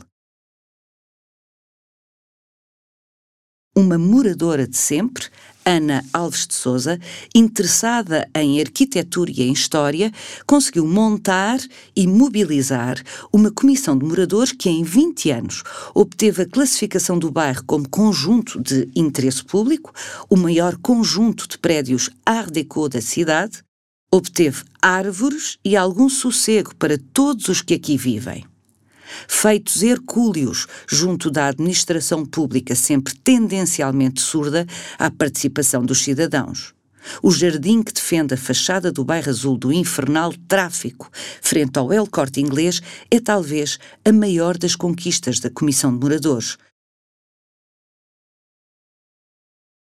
Uma 3.77 3.99
moradora 3.99 4.67
de 4.67 4.79
sempre, 4.79 5.27
Ana 5.63 6.03
Alves 6.13 6.47
de 6.47 6.55
Souza, 6.55 6.99
interessada 7.35 8.27
em 8.35 8.59
arquitetura 8.59 9.31
e 9.31 9.43
em 9.43 9.53
história, 9.53 10.11
conseguiu 10.47 10.87
montar 10.87 11.59
e 11.95 12.07
mobilizar 12.07 13.03
uma 13.31 13.51
comissão 13.51 13.99
de 13.99 14.07
moradores 14.07 14.53
que, 14.53 14.71
em 14.71 14.83
20 14.83 15.31
anos, 15.31 15.63
obteve 15.95 16.43
a 16.43 16.49
classificação 16.49 17.19
do 17.19 17.31
bairro 17.31 17.65
como 17.67 17.87
conjunto 17.87 18.63
de 18.63 18.89
interesse 18.97 19.45
público, 19.45 19.93
o 20.31 20.37
maior 20.37 20.79
conjunto 20.79 21.47
de 21.47 21.59
prédios 21.59 22.09
Art 22.25 22.51
Deco 22.51 22.89
da 22.89 23.03
cidade, 23.03 23.63
obteve 24.11 24.63
árvores 24.81 25.59
e 25.63 25.77
algum 25.77 26.09
sossego 26.09 26.75
para 26.77 26.97
todos 27.13 27.49
os 27.49 27.61
que 27.61 27.75
aqui 27.75 27.99
vivem 27.99 28.45
feitos 29.29 29.83
hercúleos 29.83 30.67
junto 30.89 31.31
da 31.31 31.47
administração 31.47 32.25
pública 32.25 32.75
sempre 32.75 33.15
tendencialmente 33.15 34.21
surda 34.21 34.67
à 34.99 35.11
participação 35.11 35.85
dos 35.85 36.03
cidadãos. 36.03 36.75
O 37.23 37.31
jardim 37.31 37.83
que 37.83 37.93
defende 37.93 38.35
a 38.35 38.37
fachada 38.37 38.91
do 38.91 39.05
bairro 39.05 39.31
azul 39.31 39.57
do 39.57 39.73
infernal 39.73 40.33
tráfico, 40.49 41.09
frente 41.41 41.79
ao 41.79 41.93
El 41.93 42.07
Corte 42.07 42.41
Inglês, 42.41 42.81
é 43.11 43.21
talvez 43.21 43.79
a 44.05 44.13
maior 44.13 44.59
das 44.59 44.75
conquistas 44.75 45.39
da 45.39 45.51
Comissão 45.51 45.93
de 45.93 46.01
Moradores, 46.01 46.57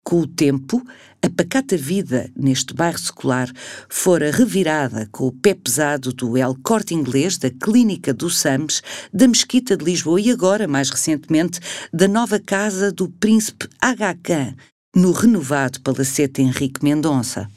Com 0.06 0.20
o 0.20 0.26
tempo, 0.26 0.80
a 1.20 1.28
pacata 1.28 1.76
vida 1.76 2.30
neste 2.36 2.72
bairro 2.72 2.96
secular 2.96 3.50
fora 3.88 4.30
revirada 4.30 5.08
com 5.10 5.26
o 5.26 5.32
pé 5.32 5.52
pesado 5.52 6.12
do 6.12 6.38
El 6.38 6.54
Corte 6.62 6.94
Inglês, 6.94 7.36
da 7.38 7.50
Clínica 7.50 8.14
do 8.14 8.30
SAMS, 8.30 8.84
da 9.12 9.26
Mesquita 9.26 9.76
de 9.76 9.84
Lisboa 9.84 10.20
e 10.20 10.30
agora, 10.30 10.68
mais 10.68 10.90
recentemente, 10.90 11.58
da 11.92 12.06
nova 12.06 12.38
casa 12.38 12.92
do 12.92 13.08
Príncipe 13.08 13.68
Aga 13.80 14.14
Khan, 14.22 14.54
no 14.94 15.10
renovado 15.10 15.80
Palacete 15.80 16.40
Henrique 16.40 16.84
Mendonça. 16.84 17.48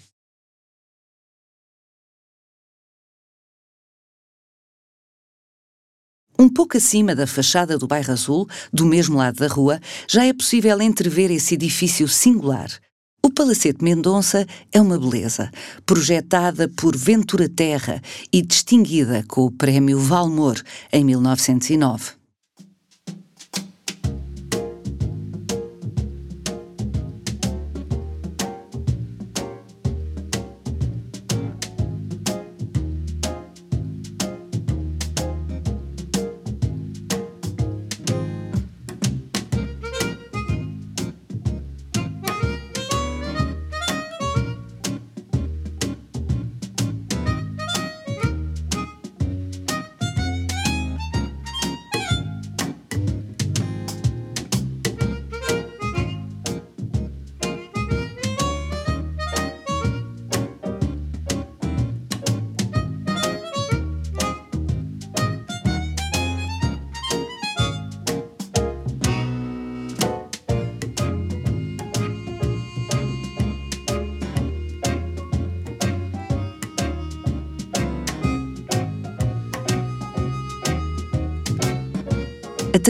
Um 6.42 6.48
pouco 6.48 6.78
acima 6.78 7.14
da 7.14 7.28
fachada 7.28 7.78
do 7.78 7.86
Bairro 7.86 8.14
Azul, 8.14 8.48
do 8.72 8.86
mesmo 8.86 9.18
lado 9.18 9.36
da 9.36 9.48
rua, 9.48 9.78
já 10.08 10.26
é 10.26 10.32
possível 10.32 10.82
entrever 10.82 11.30
esse 11.30 11.56
edifício 11.56 12.08
singular. 12.08 12.70
O 13.22 13.30
Palacete 13.30 13.84
Mendonça 13.84 14.48
é 14.72 14.80
uma 14.80 14.98
beleza, 14.98 15.52
projetada 15.86 16.70
por 16.70 16.96
Ventura 16.96 17.50
Terra 17.50 18.02
e 18.32 18.42
distinguida 18.42 19.22
com 19.28 19.42
o 19.42 19.52
Prémio 19.52 20.00
Valmor 20.00 20.56
em 20.94 21.04
1909. 21.04 22.19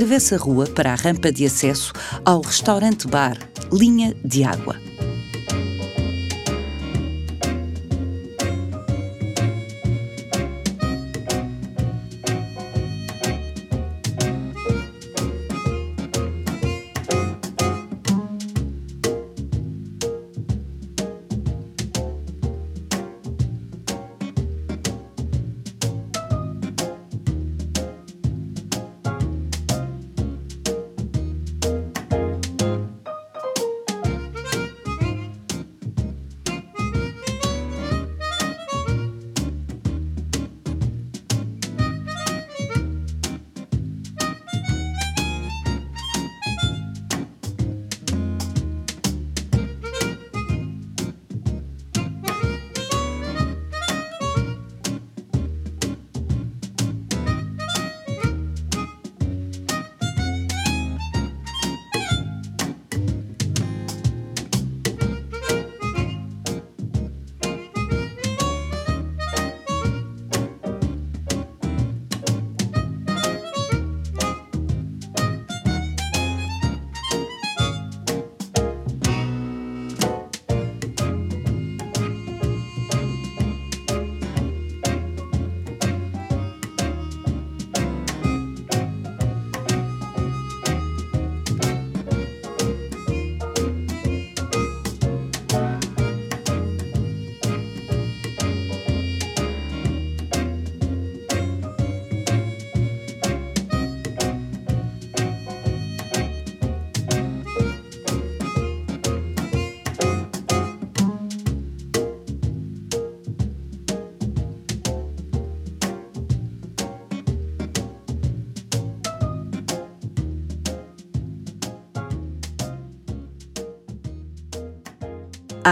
Atravessa 0.10 0.36
a 0.36 0.40
rua 0.40 0.66
para 0.66 0.92
a 0.92 0.96
rampa 0.96 1.32
de 1.32 1.46
acesso 1.46 1.94
ao 2.26 2.42
restaurante-bar 2.42 3.38
Linha 3.72 4.16
de 4.26 4.44
Água. 4.44 4.89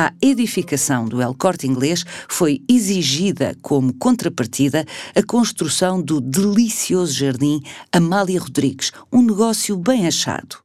À 0.08 0.14
edificação 0.22 1.04
do 1.04 1.22
El 1.22 1.36
Corte 1.36 1.68
Inglês 1.68 2.06
foi 2.30 2.64
exigida 2.70 3.58
como 3.62 3.94
contrapartida 3.94 4.86
a 5.14 5.22
construção 5.22 6.02
do 6.02 6.22
delicioso 6.22 7.12
jardim 7.12 7.62
Amália 7.92 8.40
Rodrigues, 8.40 8.94
um 9.12 9.22
negócio 9.22 9.76
bem 9.76 10.08
achado. 10.08 10.60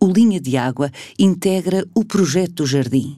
O 0.00 0.06
Linha 0.06 0.40
de 0.40 0.56
Água 0.56 0.90
integra 1.16 1.86
o 1.94 2.04
projeto 2.04 2.54
do 2.54 2.66
jardim. 2.66 3.16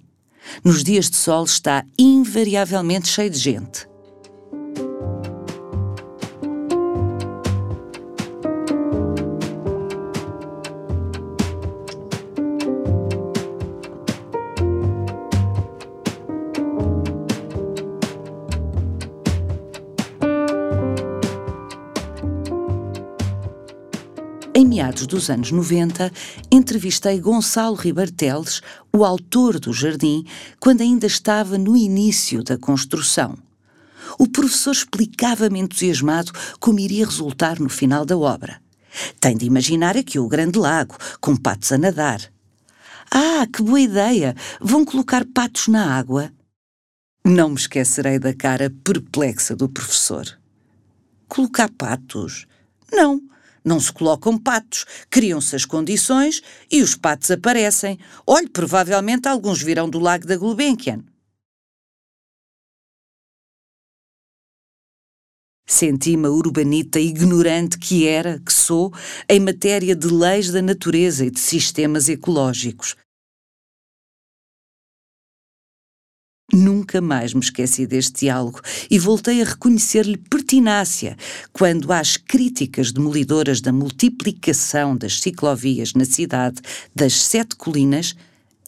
Nos 0.62 0.84
dias 0.84 1.08
de 1.08 1.16
sol 1.16 1.44
está 1.44 1.82
invariavelmente 1.98 3.08
cheio 3.08 3.30
de 3.30 3.38
gente. 3.38 3.89
Meados 24.90 25.06
dos 25.06 25.30
anos 25.30 25.52
90, 25.52 26.10
entrevistei 26.50 27.20
Gonçalo 27.20 27.76
Ribeiro 27.76 28.10
Teles, 28.10 28.60
o 28.92 29.04
autor 29.04 29.60
do 29.60 29.72
jardim, 29.72 30.24
quando 30.58 30.80
ainda 30.80 31.06
estava 31.06 31.56
no 31.56 31.76
início 31.76 32.42
da 32.42 32.58
construção. 32.58 33.38
O 34.18 34.26
professor 34.26 34.72
explicava-me 34.72 35.60
entusiasmado 35.60 36.32
como 36.58 36.80
iria 36.80 37.06
resultar 37.06 37.60
no 37.60 37.68
final 37.68 38.04
da 38.04 38.18
obra. 38.18 38.60
Tem 39.20 39.36
de 39.36 39.46
imaginar 39.46 39.96
aqui 39.96 40.18
o 40.18 40.26
grande 40.26 40.58
lago, 40.58 40.96
com 41.20 41.36
patos 41.36 41.70
a 41.70 41.78
nadar. 41.78 42.20
Ah, 43.12 43.46
que 43.46 43.62
boa 43.62 43.80
ideia! 43.80 44.34
Vão 44.60 44.84
colocar 44.84 45.24
patos 45.24 45.68
na 45.68 45.94
água? 45.94 46.32
Não 47.24 47.50
me 47.50 47.56
esquecerei 47.56 48.18
da 48.18 48.34
cara 48.34 48.72
perplexa 48.82 49.54
do 49.54 49.68
professor. 49.68 50.26
Colocar 51.28 51.70
patos? 51.70 52.46
Não, 52.92 53.22
não 53.64 53.80
se 53.80 53.92
colocam 53.92 54.38
patos, 54.38 54.84
criam-se 55.08 55.54
as 55.56 55.64
condições 55.64 56.42
e 56.70 56.82
os 56.82 56.94
patos 56.94 57.30
aparecem. 57.30 57.98
Olhe, 58.26 58.48
provavelmente 58.48 59.28
alguns 59.28 59.62
virão 59.62 59.88
do 59.88 59.98
lago 59.98 60.26
da 60.26 60.36
Gulbenkian. 60.36 61.04
Senti-me 65.66 66.26
a 66.26 66.30
urbanita 66.30 66.98
ignorante 66.98 67.78
que 67.78 68.06
era, 68.06 68.40
que 68.40 68.52
sou, 68.52 68.92
em 69.28 69.38
matéria 69.38 69.94
de 69.94 70.08
leis 70.08 70.50
da 70.50 70.60
natureza 70.60 71.24
e 71.24 71.30
de 71.30 71.38
sistemas 71.38 72.08
ecológicos. 72.08 72.96
Nunca 76.52 77.00
mais 77.00 77.32
me 77.32 77.40
esqueci 77.40 77.86
deste 77.86 78.20
diálogo 78.20 78.60
e 78.90 78.98
voltei 78.98 79.40
a 79.40 79.44
reconhecer-lhe 79.44 80.16
pertinácia 80.16 81.16
quando, 81.52 81.92
às 81.92 82.16
críticas 82.16 82.90
demolidoras 82.90 83.60
da 83.60 83.72
multiplicação 83.72 84.96
das 84.96 85.20
ciclovias 85.20 85.94
na 85.94 86.04
cidade 86.04 86.60
das 86.94 87.14
Sete 87.22 87.54
Colinas, 87.54 88.16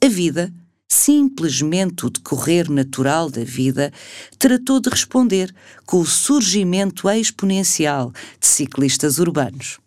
a 0.01 0.07
vida, 0.07 0.53
simplesmente 0.89 2.07
o 2.07 2.11
decorrer 2.11 2.71
natural 2.71 3.29
da 3.29 3.43
vida, 3.43 3.93
tratou 4.39 4.79
de 4.79 4.89
responder 4.89 5.53
com 5.85 5.99
o 5.99 6.07
surgimento 6.07 7.09
exponencial 7.11 8.13
de 8.39 8.47
ciclistas 8.47 9.19
urbanos. 9.19 9.82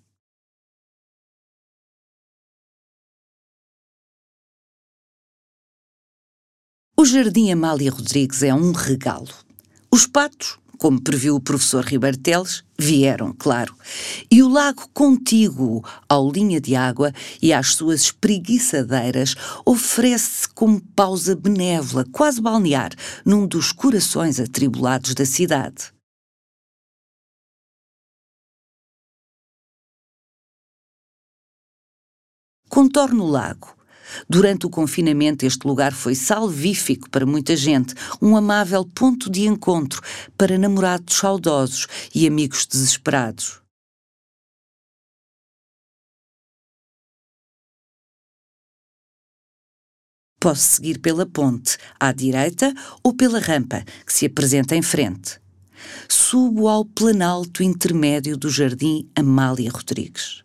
O 6.97 7.03
Jardim 7.03 7.51
Amália 7.51 7.91
Rodrigues 7.91 8.41
é 8.41 8.53
um 8.53 8.71
regalo. 8.71 9.27
Os 9.91 10.07
patos, 10.07 10.57
como 10.77 11.01
previu 11.01 11.35
o 11.35 11.41
professor 11.41 11.83
Ribeiro 11.83 12.17
Teles, 12.17 12.63
vieram, 12.79 13.33
claro. 13.37 13.75
E 14.31 14.41
o 14.41 14.47
lago 14.47 14.87
contíguo 14.93 15.83
ao 16.07 16.31
linha 16.31 16.61
de 16.61 16.73
água 16.73 17.11
e 17.41 17.51
às 17.51 17.75
suas 17.75 18.03
espreguiçadeiras 18.03 19.35
oferece-se 19.65 20.47
como 20.47 20.79
pausa 20.95 21.35
benévola, 21.35 22.05
quase 22.13 22.39
balnear, 22.39 22.93
num 23.25 23.45
dos 23.45 23.73
corações 23.73 24.39
atribulados 24.39 25.13
da 25.13 25.25
cidade. 25.25 25.93
Contorno 32.69 33.25
o 33.25 33.29
lago 33.29 33.75
Durante 34.29 34.65
o 34.65 34.69
confinamento, 34.69 35.45
este 35.45 35.67
lugar 35.67 35.93
foi 35.93 36.15
salvífico 36.15 37.09
para 37.09 37.25
muita 37.25 37.55
gente, 37.55 37.93
um 38.21 38.35
amável 38.35 38.85
ponto 38.85 39.29
de 39.29 39.47
encontro 39.47 40.01
para 40.37 40.57
namorados 40.57 41.15
saudosos 41.15 41.87
e 42.13 42.27
amigos 42.27 42.65
desesperados. 42.65 43.61
Posso 50.39 50.75
seguir 50.75 50.99
pela 50.99 51.25
ponte, 51.25 51.75
à 51.99 52.11
direita, 52.11 52.71
ou 53.01 53.15
pela 53.15 53.39
rampa, 53.39 53.83
que 54.05 54.13
se 54.13 54.27
apresenta 54.27 54.75
em 54.75 54.81
frente. 54.83 55.39
Subo 56.07 56.67
ao 56.67 56.85
planalto 56.85 57.63
intermédio 57.63 58.37
do 58.37 58.47
Jardim 58.47 59.09
Amália 59.15 59.71
Rodrigues. 59.71 60.44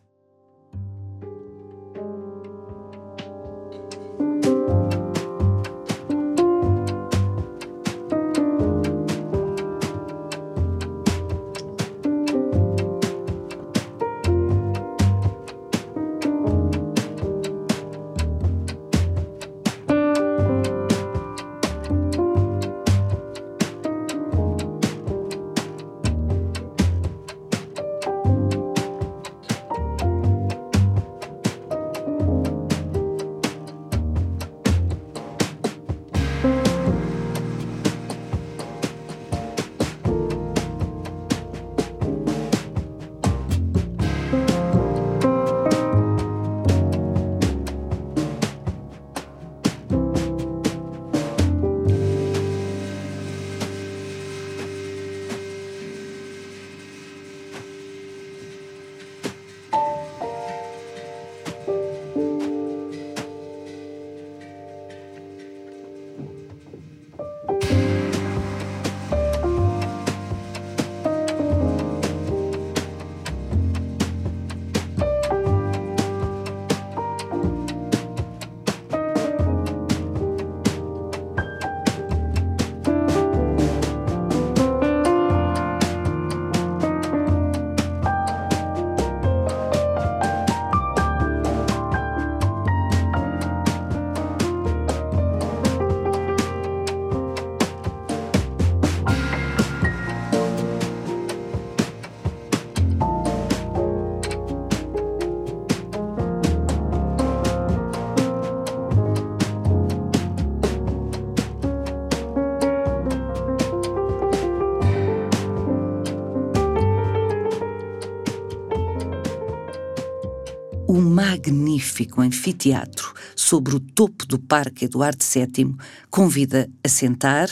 Magnífico 121.80 122.20
anfiteatro 122.20 123.14
sobre 123.34 123.74
o 123.74 123.80
topo 123.80 124.26
do 124.26 124.38
Parque 124.38 124.84
Eduardo 124.84 125.24
VII, 125.24 125.74
convida 126.10 126.70
a 126.84 126.88
sentar, 126.88 127.48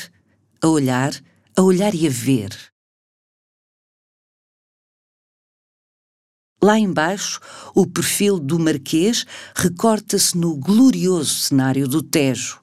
a 0.61 0.69
olhar, 0.69 1.13
a 1.57 1.63
olhar 1.63 1.95
e 1.95 2.07
a 2.07 2.11
ver. 2.11 2.51
Lá 6.63 6.79
embaixo, 6.79 7.41
o 7.75 7.87
perfil 7.87 8.39
do 8.39 8.59
Marquês 8.59 9.25
recorta-se 9.55 10.37
no 10.37 10.57
glorioso 10.57 11.35
cenário 11.35 11.89
do 11.89 12.03
Tejo. 12.03 12.61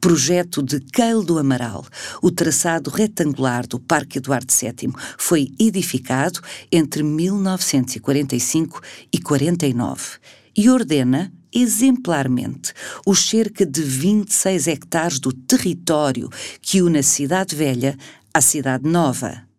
Projeto 0.00 0.62
de 0.62 0.80
Keil 0.80 1.22
do 1.22 1.38
Amaral, 1.38 1.84
o 2.22 2.30
traçado 2.30 2.90
retangular 2.90 3.66
do 3.66 3.80
Parque 3.80 4.18
Eduardo 4.18 4.52
VII 4.52 4.92
foi 5.18 5.48
edificado 5.58 6.40
entre 6.70 7.02
1945 7.02 8.80
e 9.12 9.18
49 9.18 10.18
e 10.56 10.68
ordena 10.68 11.32
exemplarmente 11.52 12.72
os 13.06 13.28
cerca 13.28 13.66
de 13.66 13.82
26 13.82 14.66
hectares 14.66 15.18
do 15.18 15.32
território 15.32 16.28
que 16.60 16.80
une 16.82 16.98
a 16.98 17.02
Cidade 17.02 17.56
Velha 17.56 17.96
à 18.32 18.40
Cidade 18.40 18.88
Nova. 18.88 19.50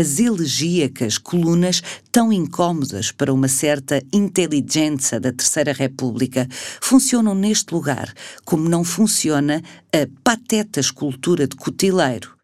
as 0.00 0.18
elegíacas 0.18 1.18
colunas 1.18 1.82
tão 2.10 2.32
incômodas 2.32 3.12
para 3.12 3.34
uma 3.34 3.48
certa 3.48 4.02
inteligência 4.12 5.20
da 5.20 5.32
Terceira 5.32 5.72
República 5.72 6.48
funcionam 6.80 7.34
neste 7.34 7.74
lugar, 7.74 8.12
como 8.44 8.68
não 8.68 8.82
funciona 8.82 9.62
a 9.92 10.08
pateta 10.24 10.80
escultura 10.80 11.46
de 11.46 11.54
Cotileiro. 11.56 12.39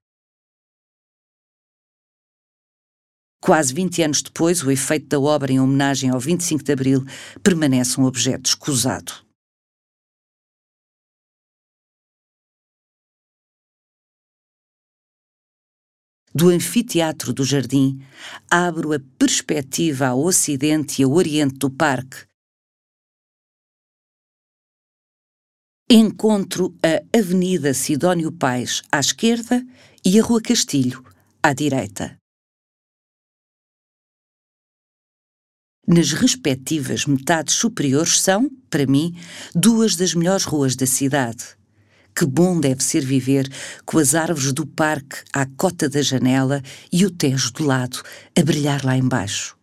Quase 3.40 3.72
20 3.74 4.02
anos 4.02 4.22
depois, 4.22 4.62
o 4.62 4.70
efeito 4.70 5.08
da 5.08 5.20
obra 5.20 5.52
em 5.52 5.60
homenagem 5.60 6.10
ao 6.10 6.18
25 6.18 6.64
de 6.64 6.72
Abril 6.72 7.04
permanece 7.42 8.00
um 8.00 8.04
objeto 8.04 8.46
escusado. 8.46 9.26
do 16.36 16.50
anfiteatro 16.50 17.32
do 17.32 17.42
jardim, 17.42 17.98
abro 18.50 18.92
a 18.92 19.00
perspectiva 19.18 20.08
ao 20.08 20.22
ocidente 20.22 21.00
e 21.00 21.04
ao 21.04 21.12
oriente 21.12 21.56
do 21.56 21.70
parque. 21.70 22.26
Encontro 25.88 26.76
a 26.82 27.18
Avenida 27.18 27.72
Sidónio 27.72 28.30
Pais 28.30 28.82
à 28.92 29.00
esquerda 29.00 29.66
e 30.04 30.20
a 30.20 30.22
Rua 30.22 30.42
Castilho 30.42 31.02
à 31.42 31.54
direita. 31.54 32.18
Nas 35.86 36.12
respectivas 36.12 37.06
metades 37.06 37.54
superiores 37.54 38.20
são, 38.20 38.50
para 38.68 38.86
mim, 38.86 39.14
duas 39.54 39.94
das 39.94 40.14
melhores 40.14 40.44
ruas 40.44 40.74
da 40.74 40.84
cidade. 40.84 41.44
Que 42.12 42.26
bom 42.26 42.58
deve 42.58 42.82
ser 42.82 43.04
viver 43.04 43.48
com 43.84 43.98
as 43.98 44.14
árvores 44.14 44.52
do 44.52 44.66
parque 44.66 45.18
à 45.32 45.46
cota 45.46 45.88
da 45.88 46.02
janela 46.02 46.60
e 46.92 47.06
o 47.06 47.10
Tejo 47.10 47.52
do 47.52 47.64
lado 47.64 48.02
a 48.36 48.42
brilhar 48.42 48.84
lá 48.84 48.96
embaixo. 48.96 49.55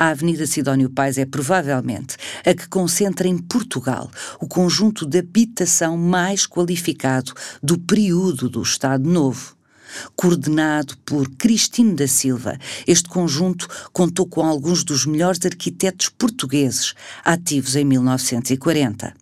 A 0.00 0.08
Avenida 0.08 0.46
Sidónio 0.46 0.88
Pais 0.88 1.18
é 1.18 1.26
provavelmente 1.26 2.16
a 2.42 2.54
que 2.54 2.66
concentra 2.70 3.28
em 3.28 3.36
Portugal 3.36 4.10
o 4.40 4.48
conjunto 4.48 5.04
de 5.04 5.18
habitação 5.18 5.94
mais 5.94 6.46
qualificado 6.46 7.34
do 7.62 7.78
período 7.78 8.48
do 8.48 8.62
Estado 8.62 9.06
Novo. 9.06 9.54
Coordenado 10.16 10.96
por 11.04 11.28
Cristino 11.36 11.94
da 11.94 12.08
Silva, 12.08 12.56
este 12.86 13.10
conjunto 13.10 13.68
contou 13.92 14.26
com 14.26 14.42
alguns 14.42 14.84
dos 14.84 15.04
melhores 15.04 15.44
arquitetos 15.44 16.08
portugueses 16.08 16.94
ativos 17.22 17.76
em 17.76 17.84
1940. 17.84 19.12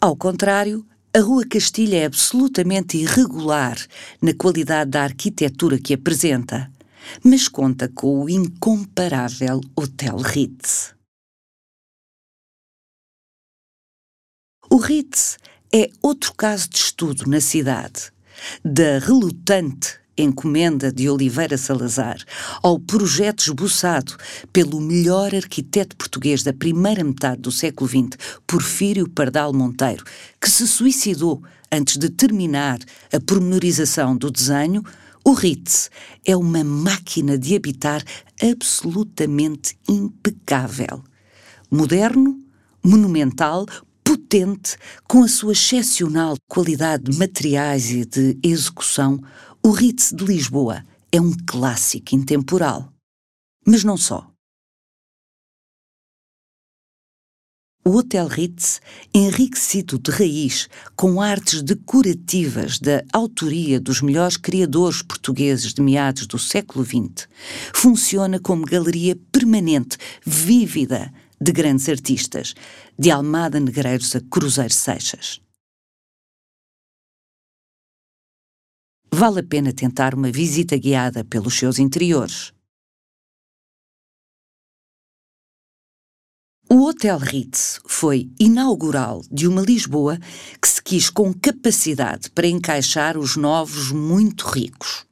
Ao 0.00 0.16
contrário, 0.16 0.84
a 1.16 1.20
Rua 1.20 1.46
Castilha 1.46 1.96
é 1.96 2.04
absolutamente 2.04 2.98
irregular 2.98 3.78
na 4.20 4.34
qualidade 4.34 4.90
da 4.90 5.02
arquitetura 5.02 5.78
que 5.78 5.94
apresenta, 5.94 6.70
mas 7.24 7.48
conta 7.48 7.88
com 7.88 8.22
o 8.22 8.28
incomparável 8.28 9.62
Hotel 9.74 10.18
Ritz. 10.18 10.94
O 14.68 14.76
Ritz 14.76 15.38
é 15.74 15.88
outro 16.02 16.34
caso 16.34 16.68
de 16.68 16.76
estudo 16.76 17.30
na 17.30 17.40
cidade, 17.40 18.12
da 18.62 18.98
relutante 18.98 19.98
encomenda 20.16 20.92
de 20.92 21.08
Oliveira 21.08 21.58
Salazar 21.58 22.18
ao 22.62 22.78
projeto 22.78 23.40
esboçado 23.40 24.16
pelo 24.52 24.80
melhor 24.80 25.34
arquiteto 25.34 25.96
português 25.96 26.42
da 26.42 26.52
primeira 26.52 27.04
metade 27.04 27.42
do 27.42 27.52
século 27.52 27.88
XX, 27.88 28.18
Porfírio 28.46 29.08
Pardal 29.08 29.52
Monteiro, 29.52 30.04
que 30.40 30.50
se 30.50 30.66
suicidou 30.66 31.42
antes 31.70 31.96
de 31.96 32.08
terminar 32.08 32.78
a 33.12 33.20
pormenorização 33.20 34.16
do 34.16 34.30
desenho, 34.30 34.82
o 35.24 35.32
Ritz 35.32 35.90
é 36.24 36.36
uma 36.36 36.62
máquina 36.62 37.36
de 37.36 37.56
habitar 37.56 38.02
absolutamente 38.40 39.76
impecável. 39.88 41.02
Moderno, 41.68 42.40
monumental, 42.82 43.66
potente, 44.04 44.76
com 45.08 45.24
a 45.24 45.28
sua 45.28 45.52
excepcional 45.52 46.36
qualidade 46.46 47.10
de 47.10 47.18
materiais 47.18 47.90
e 47.90 48.04
de 48.04 48.38
execução, 48.40 49.20
o 49.66 49.72
Ritz 49.72 50.12
de 50.12 50.24
Lisboa 50.24 50.86
é 51.10 51.20
um 51.20 51.32
clássico 51.44 52.14
intemporal. 52.14 52.92
Mas 53.66 53.82
não 53.82 53.96
só. 53.96 54.30
O 57.84 57.96
Hotel 57.96 58.28
Ritz, 58.28 58.80
enriquecido 59.12 59.98
de 59.98 60.12
raiz 60.12 60.68
com 60.94 61.20
artes 61.20 61.62
decorativas 61.62 62.78
da 62.78 63.02
autoria 63.12 63.80
dos 63.80 64.00
melhores 64.00 64.36
criadores 64.36 65.02
portugueses 65.02 65.74
de 65.74 65.82
meados 65.82 66.28
do 66.28 66.38
século 66.38 66.84
XX, 66.84 67.26
funciona 67.74 68.38
como 68.38 68.64
galeria 68.64 69.18
permanente, 69.32 69.98
vívida, 70.24 71.12
de 71.40 71.50
grandes 71.50 71.88
artistas, 71.88 72.54
de 72.96 73.10
Almada 73.10 73.58
Negreiros 73.58 74.14
a 74.14 74.20
Cruzeiro 74.20 74.72
Seixas. 74.72 75.40
Vale 79.16 79.40
a 79.40 79.42
pena 79.42 79.72
tentar 79.72 80.14
uma 80.14 80.30
visita 80.30 80.76
guiada 80.76 81.24
pelos 81.24 81.56
seus 81.56 81.78
interiores. 81.78 82.52
O 86.68 86.84
Hotel 86.84 87.16
Ritz 87.16 87.80
foi 87.86 88.28
inaugural 88.38 89.22
de 89.30 89.48
uma 89.48 89.62
Lisboa 89.62 90.18
que 90.60 90.68
se 90.68 90.82
quis 90.82 91.08
com 91.08 91.32
capacidade 91.32 92.28
para 92.30 92.46
encaixar 92.46 93.16
os 93.16 93.36
novos 93.36 93.90
muito 93.90 94.44
ricos. 94.48 95.06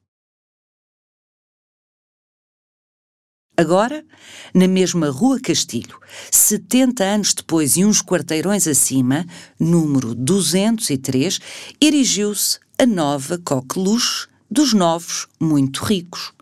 Agora, 3.57 4.05
na 4.53 4.69
mesma 4.69 5.09
Rua 5.11 5.41
Castilho, 5.41 5.99
70 6.31 7.05
anos 7.05 7.33
depois 7.33 7.77
e 7.77 7.85
uns 7.85 8.03
quarteirões 8.03 8.67
acima, 8.67 9.25
número 9.59 10.13
203, 10.15 11.39
erigiu-se 11.81 12.64
a 12.77 12.87
nova 12.87 13.39
coqueluche 13.39 14.27
dos 14.51 14.73
novos 14.73 15.29
muito 15.41 15.85
ricos. 15.85 16.33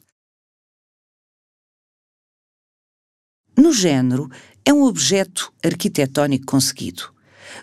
No 3.56 3.70
género, 3.70 4.30
é 4.64 4.72
um 4.72 4.84
objeto 4.84 5.52
arquitetónico 5.62 6.46
conseguido. 6.46 7.12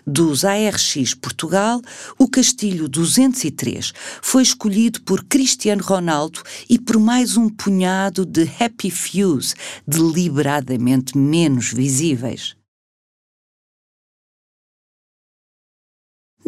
Dos 0.06 0.44
ARX 0.44 1.14
Portugal, 1.14 1.82
o 2.16 2.28
Castilho 2.28 2.88
203 2.88 3.92
foi 4.22 4.44
escolhido 4.44 5.02
por 5.02 5.24
Cristiano 5.24 5.82
Ronaldo 5.82 6.40
e 6.68 6.78
por 6.78 7.00
mais 7.00 7.36
um 7.36 7.48
punhado 7.48 8.24
de 8.24 8.48
Happy 8.60 8.90
Fews 8.90 9.54
deliberadamente 9.84 11.18
menos 11.18 11.72
visíveis. 11.72 12.59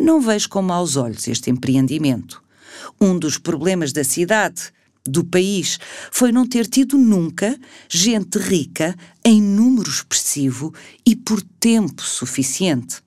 Não 0.03 0.21
vejo 0.21 0.49
com 0.49 0.61
maus 0.61 0.97
olhos 0.97 1.29
este 1.29 1.49
empreendimento. 1.49 2.43
Um 3.01 3.17
dos 3.17 3.39
problemas 3.39 3.93
da 3.93 4.03
cidade, 4.03 4.73
do 5.07 5.25
país, 5.25 5.79
foi 6.11 6.33
não 6.33 6.45
ter 6.45 6.67
tido 6.67 6.99
nunca 6.99 7.57
gente 7.89 8.37
rica 8.37 8.97
em 9.25 9.41
número 9.41 9.89
expressivo 9.89 10.75
e 11.07 11.15
por 11.15 11.41
tempo 11.41 12.03
suficiente. 12.03 13.01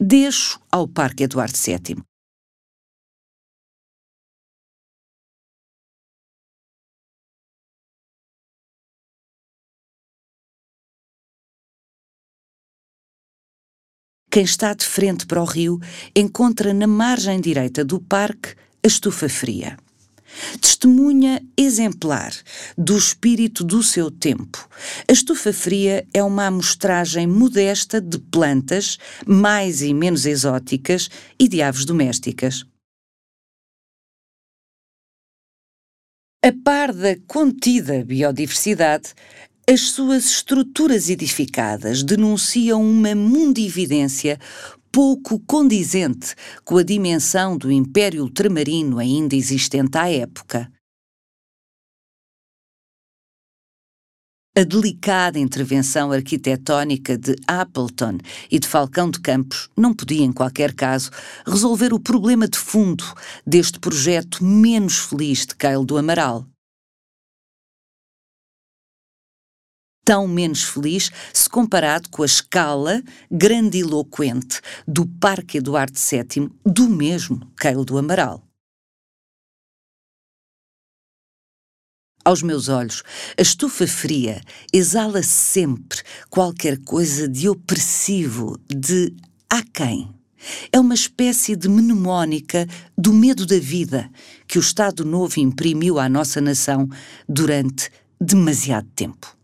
Deixo 0.00 0.58
ao 0.72 0.88
Parque 0.88 1.22
Eduardo 1.22 1.56
VII. 1.56 2.09
Quem 14.30 14.44
está 14.44 14.72
de 14.74 14.86
frente 14.86 15.26
para 15.26 15.42
o 15.42 15.44
rio 15.44 15.80
encontra 16.14 16.72
na 16.72 16.86
margem 16.86 17.40
direita 17.40 17.84
do 17.84 17.98
parque 17.98 18.54
a 18.80 18.86
estufa 18.86 19.28
fria. 19.28 19.76
Testemunha 20.60 21.42
exemplar 21.56 22.32
do 22.78 22.96
espírito 22.96 23.64
do 23.64 23.82
seu 23.82 24.08
tempo. 24.08 24.68
A 25.08 25.12
estufa 25.12 25.52
fria 25.52 26.06
é 26.14 26.22
uma 26.22 26.46
amostragem 26.46 27.26
modesta 27.26 28.00
de 28.00 28.20
plantas, 28.20 28.98
mais 29.26 29.82
e 29.82 29.92
menos 29.92 30.24
exóticas, 30.24 31.10
e 31.36 31.48
de 31.48 31.60
aves 31.60 31.84
domésticas. 31.84 32.64
A 36.42 36.52
par 36.64 36.94
da 36.94 37.16
contida 37.26 38.04
biodiversidade, 38.04 39.12
as 39.70 39.82
suas 39.92 40.24
estruturas 40.24 41.08
edificadas 41.08 42.02
denunciam 42.02 42.82
uma 42.82 43.14
mundividência 43.14 44.36
pouco 44.90 45.38
condizente 45.46 46.34
com 46.64 46.76
a 46.76 46.82
dimensão 46.82 47.56
do 47.56 47.70
Império 47.70 48.24
Ultramarino 48.24 48.98
ainda 48.98 49.36
existente 49.36 49.96
à 49.96 50.10
época. 50.10 50.68
A 54.56 54.64
delicada 54.64 55.38
intervenção 55.38 56.10
arquitetónica 56.10 57.16
de 57.16 57.36
Appleton 57.46 58.18
e 58.50 58.58
de 58.58 58.66
Falcão 58.66 59.08
de 59.08 59.20
Campos 59.20 59.70
não 59.76 59.94
podia, 59.94 60.24
em 60.24 60.32
qualquer 60.32 60.74
caso, 60.74 61.12
resolver 61.46 61.94
o 61.94 62.00
problema 62.00 62.48
de 62.48 62.58
fundo 62.58 63.04
deste 63.46 63.78
projeto 63.78 64.42
menos 64.44 64.98
feliz 64.98 65.46
de 65.46 65.54
Caio 65.54 65.84
do 65.84 65.96
Amaral. 65.96 66.44
Tão 70.04 70.26
menos 70.26 70.62
feliz 70.64 71.10
se 71.32 71.48
comparado 71.48 72.08
com 72.10 72.22
a 72.22 72.26
escala 72.26 73.02
grandiloquente 73.30 74.60
do 74.86 75.06
Parque 75.06 75.58
Eduardo 75.58 75.98
VII 75.98 76.50
do 76.64 76.88
mesmo 76.88 77.40
Keilo 77.56 77.84
do 77.84 77.98
Amaral. 77.98 78.42
Aos 82.22 82.42
meus 82.42 82.68
olhos, 82.68 83.02
a 83.38 83.42
estufa 83.42 83.86
fria 83.86 84.42
exala 84.72 85.22
sempre 85.22 86.02
qualquer 86.28 86.78
coisa 86.78 87.26
de 87.26 87.48
opressivo, 87.48 88.58
de 88.68 89.14
aquém. 89.48 90.14
É 90.70 90.78
uma 90.78 90.94
espécie 90.94 91.56
de 91.56 91.68
mnemónica 91.68 92.66
do 92.96 93.12
medo 93.12 93.46
da 93.46 93.58
vida 93.58 94.10
que 94.46 94.58
o 94.58 94.60
Estado 94.60 95.04
Novo 95.04 95.40
imprimiu 95.40 95.98
à 95.98 96.08
nossa 96.08 96.40
nação 96.40 96.88
durante 97.28 97.90
demasiado 98.20 98.88
tempo. 98.94 99.39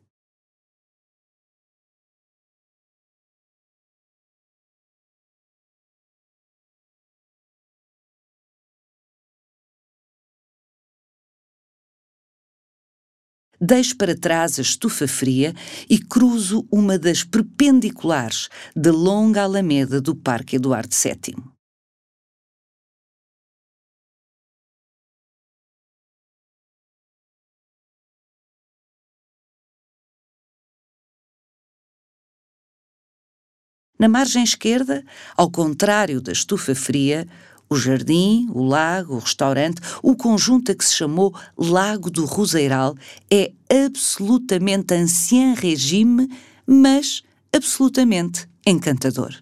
Deixo 13.61 13.97
para 13.97 14.17
trás 14.17 14.59
a 14.59 14.63
estufa 14.63 15.09
fria 15.09 15.55
e 15.89 15.99
cruzo 15.99 16.67
uma 16.71 16.99
das 16.99 17.25
perpendiculares 17.25 18.49
da 18.75 18.93
longa 18.93 19.43
alameda 19.43 20.01
do 20.01 20.15
Parque 20.15 20.57
Eduardo 20.57 20.95
VII. 20.95 21.57
Na 33.99 34.11
margem 34.11 34.45
esquerda, 34.45 35.03
ao 35.35 35.51
contrário 35.51 36.21
da 36.21 36.31
estufa 36.31 36.75
fria, 36.75 37.27
o 37.69 37.77
jardim, 37.77 38.49
o 38.53 38.65
lago, 38.65 39.15
o 39.15 39.19
restaurante, 39.19 39.81
o 40.03 40.17
conjunto 40.17 40.71
a 40.71 40.75
que 40.75 40.85
se 40.85 40.95
chamou 40.95 41.35
Lago 41.57 42.11
do 42.11 42.25
Roseiral 42.25 42.95
é 43.31 43.53
absolutamente 43.69 44.95
ancien 44.95 45.55
regime, 45.55 46.29
mas 46.67 47.23
absolutamente 47.53 48.49
encantador. 48.67 49.33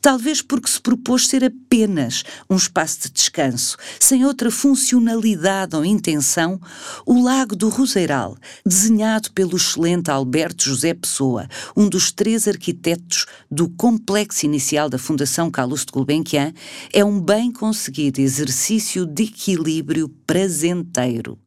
Talvez 0.00 0.40
porque 0.40 0.70
se 0.70 0.80
propôs 0.80 1.28
ser 1.28 1.44
apenas 1.44 2.24
um 2.48 2.56
espaço 2.56 3.02
de 3.02 3.10
descanso, 3.10 3.76
sem 4.00 4.24
outra 4.24 4.50
funcionalidade 4.50 5.76
ou 5.76 5.84
intenção, 5.84 6.58
o 7.04 7.22
Lago 7.22 7.54
do 7.54 7.68
Roseiral, 7.68 8.36
desenhado 8.64 9.30
pelo 9.32 9.56
excelente 9.56 10.10
Alberto 10.10 10.64
José 10.64 10.94
Pessoa, 10.94 11.46
um 11.76 11.88
dos 11.88 12.10
três 12.10 12.48
arquitetos 12.48 13.26
do 13.50 13.68
complexo 13.68 14.46
inicial 14.46 14.88
da 14.88 14.98
Fundação 14.98 15.50
Carlos 15.50 15.84
de 15.84 15.92
Gulbenkian, 15.92 16.54
é 16.92 17.04
um 17.04 17.20
bem 17.20 17.52
conseguido 17.52 18.20
exercício 18.20 19.04
de 19.04 19.24
equilíbrio 19.24 20.08
prazenteiro. 20.26 21.38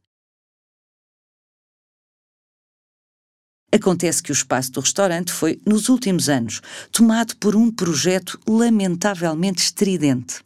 Acontece 3.73 4.21
que 4.21 4.31
o 4.31 4.33
espaço 4.33 4.71
do 4.73 4.81
restaurante 4.81 5.31
foi, 5.31 5.59
nos 5.65 5.89
últimos 5.89 6.29
anos, 6.29 6.61
tomado 6.91 7.35
por 7.37 7.55
um 7.55 7.71
projeto 7.71 8.39
lamentavelmente 8.47 9.63
estridente. 9.63 10.43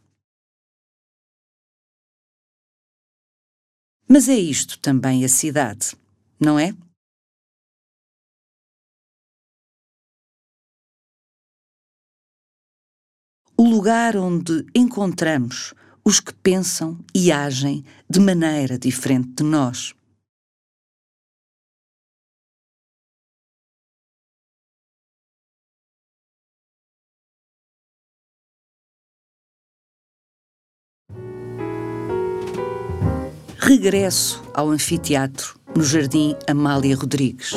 Mas 4.07 4.29
é 4.29 4.35
isto 4.35 4.79
também 4.79 5.25
a 5.25 5.27
cidade, 5.27 5.93
não 6.39 6.57
é? 6.57 6.73
O 13.57 13.67
lugar 13.67 14.15
onde 14.15 14.65
encontramos 14.73 15.73
os 16.05 16.21
que 16.21 16.33
pensam 16.33 16.97
e 17.13 17.29
agem 17.29 17.83
de 18.09 18.21
maneira 18.21 18.79
diferente 18.79 19.33
de 19.33 19.43
nós. 19.43 19.96
Regresso 33.67 34.41
ao 34.53 34.69
anfiteatro 34.69 35.59
no 35.75 35.83
Jardim 35.83 36.37
Amália 36.47 36.95
Rodrigues. 36.95 37.51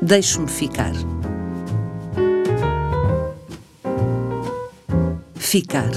Deixo-me 0.00 0.48
ficar. 0.48 0.92
Ficar. 5.34 5.90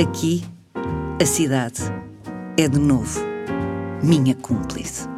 Aqui, 0.00 0.44
a 1.20 1.26
cidade 1.26 1.82
é 2.56 2.68
de 2.68 2.78
novo 2.78 3.20
minha 4.04 4.36
cúmplice. 4.36 5.11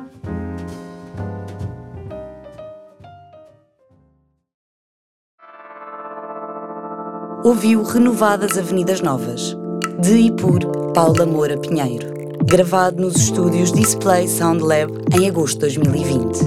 Ouviu 7.45 7.83
Renovadas 7.83 8.57
Avenidas 8.57 9.03
Novas, 9.03 9.55
de 10.01 10.15
e 10.15 10.33
por 10.33 10.93
Paula 10.95 11.27
Moura 11.27 11.59
Pinheiro, 11.59 12.07
gravado 12.43 13.03
nos 13.03 13.17
estúdios 13.17 13.71
Display 13.71 14.27
Sound 14.27 14.63
Lab 14.63 14.91
em 15.15 15.29
agosto 15.29 15.57
de 15.57 15.79
2020. 15.79 16.39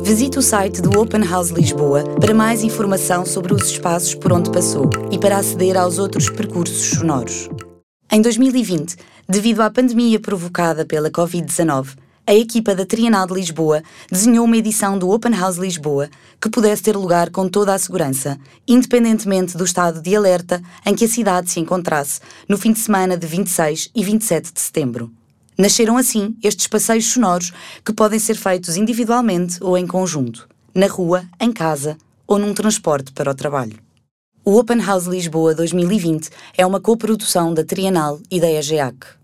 Visite 0.00 0.38
o 0.38 0.42
site 0.42 0.80
do 0.80 0.96
Open 0.96 1.24
House 1.24 1.50
Lisboa 1.50 2.04
para 2.20 2.32
mais 2.32 2.62
informação 2.62 3.26
sobre 3.26 3.52
os 3.52 3.68
espaços 3.68 4.14
por 4.14 4.32
onde 4.32 4.52
passou 4.52 4.88
e 5.10 5.18
para 5.18 5.38
aceder 5.38 5.76
aos 5.76 5.98
outros 5.98 6.30
percursos 6.30 6.98
sonoros. 6.98 7.48
Em 8.12 8.22
2020, 8.22 8.94
devido 9.28 9.60
à 9.60 9.68
pandemia 9.68 10.20
provocada 10.20 10.86
pela 10.86 11.10
Covid-19, 11.10 11.96
a 12.26 12.34
equipa 12.34 12.74
da 12.74 12.86
Trienal 12.86 13.26
de 13.26 13.34
Lisboa 13.34 13.82
desenhou 14.10 14.46
uma 14.46 14.56
edição 14.56 14.98
do 14.98 15.10
Open 15.10 15.34
House 15.34 15.58
Lisboa 15.58 16.08
que 16.40 16.48
pudesse 16.48 16.82
ter 16.82 16.96
lugar 16.96 17.28
com 17.30 17.48
toda 17.48 17.74
a 17.74 17.78
segurança, 17.78 18.38
independentemente 18.66 19.56
do 19.56 19.64
estado 19.64 20.00
de 20.00 20.16
alerta 20.16 20.62
em 20.86 20.94
que 20.94 21.04
a 21.04 21.08
cidade 21.08 21.50
se 21.50 21.60
encontrasse 21.60 22.20
no 22.48 22.56
fim 22.56 22.72
de 22.72 22.78
semana 22.78 23.16
de 23.16 23.26
26 23.26 23.90
e 23.94 24.02
27 24.02 24.52
de 24.54 24.60
setembro. 24.60 25.12
Nasceram 25.56 25.98
assim 25.98 26.34
estes 26.42 26.66
passeios 26.66 27.12
sonoros 27.12 27.52
que 27.84 27.92
podem 27.92 28.18
ser 28.18 28.36
feitos 28.36 28.76
individualmente 28.76 29.62
ou 29.62 29.76
em 29.76 29.86
conjunto, 29.86 30.48
na 30.74 30.86
rua, 30.86 31.24
em 31.38 31.52
casa 31.52 31.98
ou 32.26 32.38
num 32.38 32.54
transporte 32.54 33.12
para 33.12 33.30
o 33.30 33.34
trabalho. 33.34 33.78
O 34.42 34.58
Open 34.58 34.80
House 34.80 35.06
Lisboa 35.06 35.54
2020 35.54 36.30
é 36.56 36.64
uma 36.64 36.80
coprodução 36.80 37.52
da 37.52 37.64
Trienal 37.64 38.18
e 38.30 38.40
da 38.40 38.50
EGEAC. 38.50 39.23